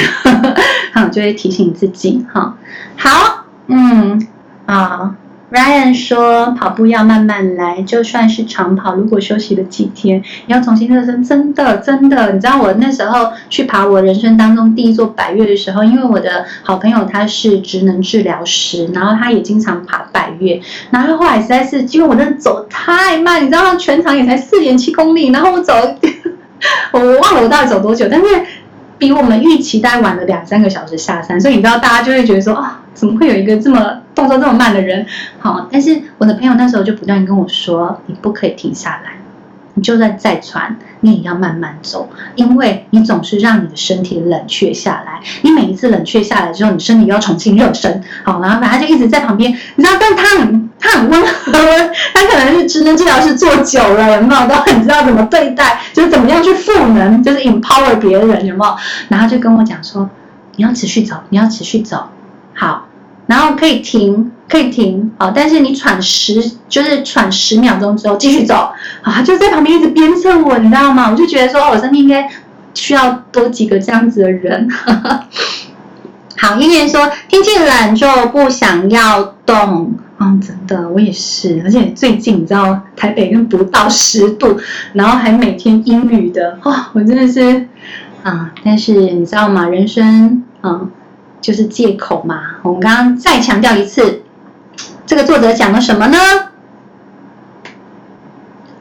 [0.92, 2.56] 哈，就会提醒自己哈。
[2.96, 4.26] 好，嗯
[4.66, 5.14] 啊，
[5.50, 12.32] Ryan 说跑步要慢慢来，就算是长跑，如果休息了几天，你要重新热身，真的真的。
[12.32, 25.74] 你知道我那时候去爬我人生当中第一座百岳的时候，因为我的好朋友他是职能治疗师，然后他也经常爬百岳，然后后来实在是因为我真的走太慢，你知道他全长也才四点七公里，然后我走，
[26.92, 28.26] 我忘了我到底走多久，但是
[28.98, 32.76] 比我们预期待晚了两三个小时下山，所以你知道大家就会觉得说啊。
[32.92, 35.06] 怎么会有一个这么动作这么慢的人？
[35.38, 39.12] 好，但是我的朋友那时候就不断跟我说，你不可以停下来，
[39.72, 45.20] 你就算再喘，你也要慢慢走，因为你总是让你的身体冷却下来。
[45.40, 48.02] 你每一次冷却下来之后，你身体要重新热身。
[48.22, 51.52] 好，然后他就一直在旁边，你知道，但他很他很温和，
[52.12, 58.76] 他可能是职能治疗师做久了，有没有都很知道怎么对待，就是怎么样去赋能，就是 empower 别人，有没有？
[59.08, 60.10] 然后就跟我讲说，
[60.56, 62.10] 你要持续走，你要持续走。
[62.52, 62.88] 好，
[63.30, 68.72] 然后可以停，可以停，好，但是你喘十，就是喘十秒钟之后继续走，
[69.02, 71.08] 啊，就在旁边一直鞭策我，你知道吗？
[71.08, 72.28] 我就觉得说，我身边应该
[72.74, 74.68] 需要多几个这样子的人。
[76.38, 84.58] 好，一年说天气冷就不想要动，嗯，真的，我也是，而且最近你知道台北又不到十度，
[84.94, 87.68] 然后还每天阴雨的，哇、哦，我真的是
[88.24, 89.68] 啊，但是你知道吗？
[89.68, 90.90] 人生，嗯。
[91.40, 92.56] 就是借口嘛。
[92.62, 94.22] 我们刚刚再强调一次，
[95.06, 96.18] 这个作者讲了什么呢？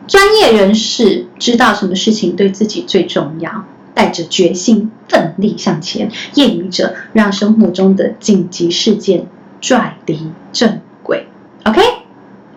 [0.08, 9.28] 专业人士知道什么事情对自己最重要，带着决心奋力向前；业余者让生活中的紧急事件
[9.62, 11.28] 拽离正轨。
[11.66, 11.80] OK，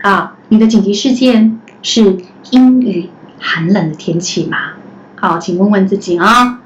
[0.02, 2.16] 好，你的紧急事件是
[2.50, 4.72] 阴雨寒冷的天气吗？
[5.16, 6.58] 好，请问问自己啊、哦。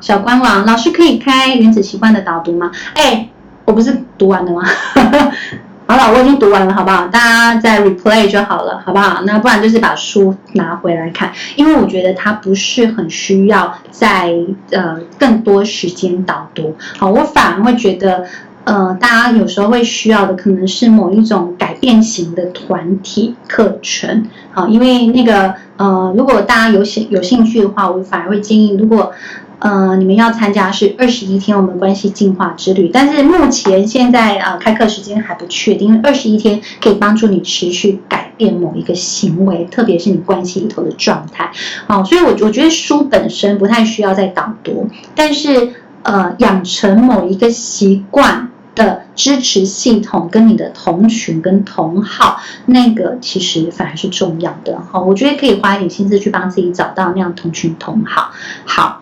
[0.00, 2.70] 小官网老师可以开原子习惯的导读吗？
[2.94, 3.28] 哎，
[3.64, 4.62] 我不是读完了吗？
[5.88, 7.06] 好了，我已经读完了，好不好？
[7.06, 9.22] 大家再 replay 就好了，好不好？
[9.24, 14.34] 那不然就是把书拿回来看，因为我觉得它不是很需要在
[14.72, 16.74] 呃更多时间导读。
[16.98, 18.24] 好，我反而会觉得，
[18.64, 24.26] 呃，大家有时候会需要的可能是某一种改变型的团体课程。
[24.50, 29.12] 好，因为那个呃，如果大家有兴有兴趣的话，我反而会建议，如果
[29.58, 41.50] 呃，你们要参加是二十一天我们关系进化之旅，但是目前现在呃开课时间还不确定，因为二十一天可以帮助你持续改变某一个行为，特别是你关系里头的状态。
[41.86, 54.78] 好，所以我我觉得书本身不太需要再导读，但是呃养成某一个习惯的支持系统跟你的同群跟同好，那个其实反而是重要的。
[54.92, 58.32] 哈，我觉得可以花一点心思去帮自己找到那样同群同好。
[58.66, 59.00] 好。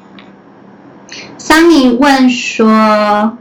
[1.45, 3.37] Sunny 问说：“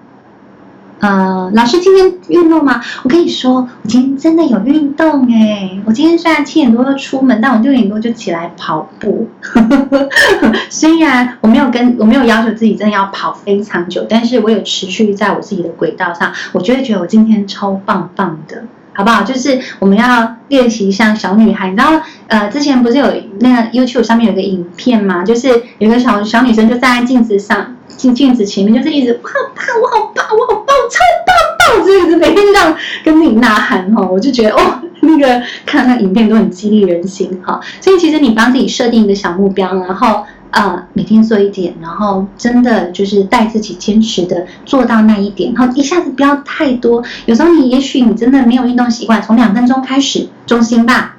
[0.99, 2.81] 呃，老师今天运动吗？
[3.03, 5.79] 我跟你说，我今天真的有运动哎！
[5.85, 9.29] 我今天虽然七点多就出门，但我六点多就起来跑步。
[10.69, 19.23] 虽然我没有跟我没有要求自己真的要跑非常久，但是我有持续在我自己的轨道上，我就会觉得我今天超棒棒的。”好不好？
[19.23, 25.23] 就是我们要练习像小女孩，你知道，呃，之前不是有那个 YouTube 上面有个影片吗？
[25.23, 37.59] 就是有个小小女生就站在镜子上，镜镜子前面，就是一直我好棒，我好棒，我好棒，超棒棒，这个每天这样跟自己呐喊哈，我就觉得哦， 那个看那影片都很激励人心哈。
[37.81, 40.23] 所以其实你帮自己设定一个小目标，然后。
[40.55, 47.03] 呃，每天做一点，然后真的就是带自己坚持的做到那一点，然后一下子不要太多。
[47.25, 51.12] 有时候你也许你真的没有运动习惯，从两分钟开始，中心吧。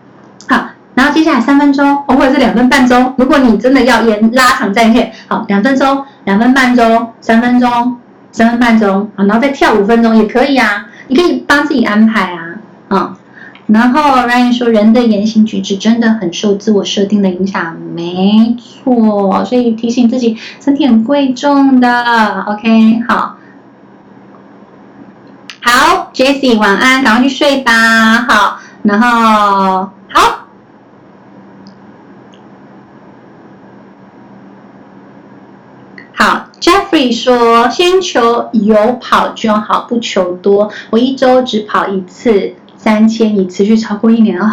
[0.94, 3.14] 然后接下来三分钟，或者是两分半钟。
[3.16, 7.96] 如果你真的要延拉长战线，好，两分钟、两分半钟、三分钟、
[8.32, 10.86] 三分半钟，好，然后再跳五分钟也可以啊。
[11.08, 12.54] 你可以帮自己安排啊，
[12.88, 13.18] 啊。
[13.66, 22.44] 然后 Ryan 说，人的言行举止真的很受自我设定的影响，没错，所以提醒自己身体很贵重的。
[22.46, 23.36] OK，好，
[25.62, 27.72] 好，Jessie 晚安，赶快去睡吧。
[28.28, 30.43] 好，然后好，
[36.14, 40.70] 好，Jeffrey 说，先求有跑就好，不求多。
[40.90, 42.54] 我一周只跑一次。
[42.76, 44.52] 三千已持续超过一年啊、哦，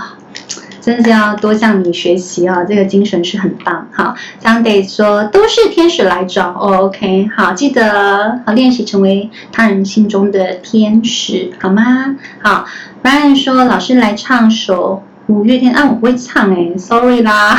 [0.80, 2.66] 真的是要多向你学习啊、哦！
[2.66, 3.90] 这个精神是很棒。
[3.92, 6.52] 好，Sunday 说都是天使来找。
[6.52, 12.16] 哦、OK，好，记得好练习成为他人心中的天使，好吗？
[12.42, 12.64] 好
[13.04, 17.58] ，Brian 说老师来唱首五月天，啊，我不会唱哎，Sorry 啦。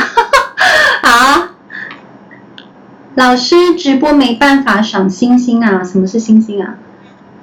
[1.03, 1.49] 好，
[3.15, 5.83] 老师直播没办法赏星星啊？
[5.83, 6.75] 什么是星星啊？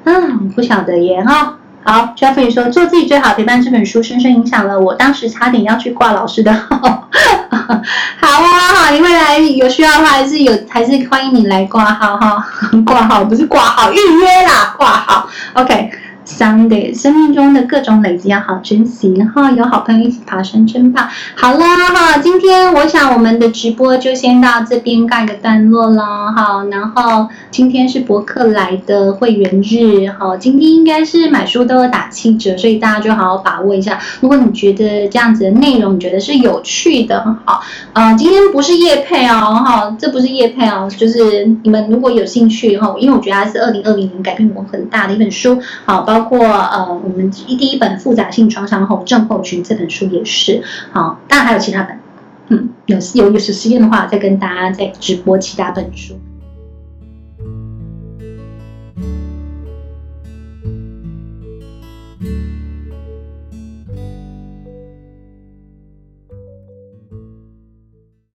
[0.04, 1.58] 嗯，不晓得耶哈。
[1.82, 6.76] 好，Jeffrey 说做自己最好陪伴这本书深深影响了我，当时差点要去挂老师的号。
[7.50, 12.44] 好啊，好，你未来有需要的话，还是有，还是欢迎你来挂号哈，
[12.84, 15.90] 挂号不是挂号，预约啦，挂号，OK。
[16.26, 21.08] Sunday，生命中的各种累积要好珍惜，然后有好朋友一起爬山真棒。
[21.34, 26.64] 好了哈，今天我想我们的直播就先到这边告一个段落了哈。
[26.70, 33.98] 然后今天是博客来的会员日哈，今天应该是买书都有打七折，所以大家就好好把握一下。
[34.20, 37.62] 如果你觉得这样子的内容你觉得是有趣的，很好。
[38.16, 46.09] 今天不是夜配哦哈，这不是夜配哦，就是你们如果有兴趣哈，因为我觉得它是二零二零年改变我很大的一本书，好。
[46.10, 52.00] 包括呃，我们一第一本复杂性创伤后症候群这本书也是好，当然还有其他本，
[52.48, 56.18] 嗯，有有有时间的话再跟大家再直播其他本书。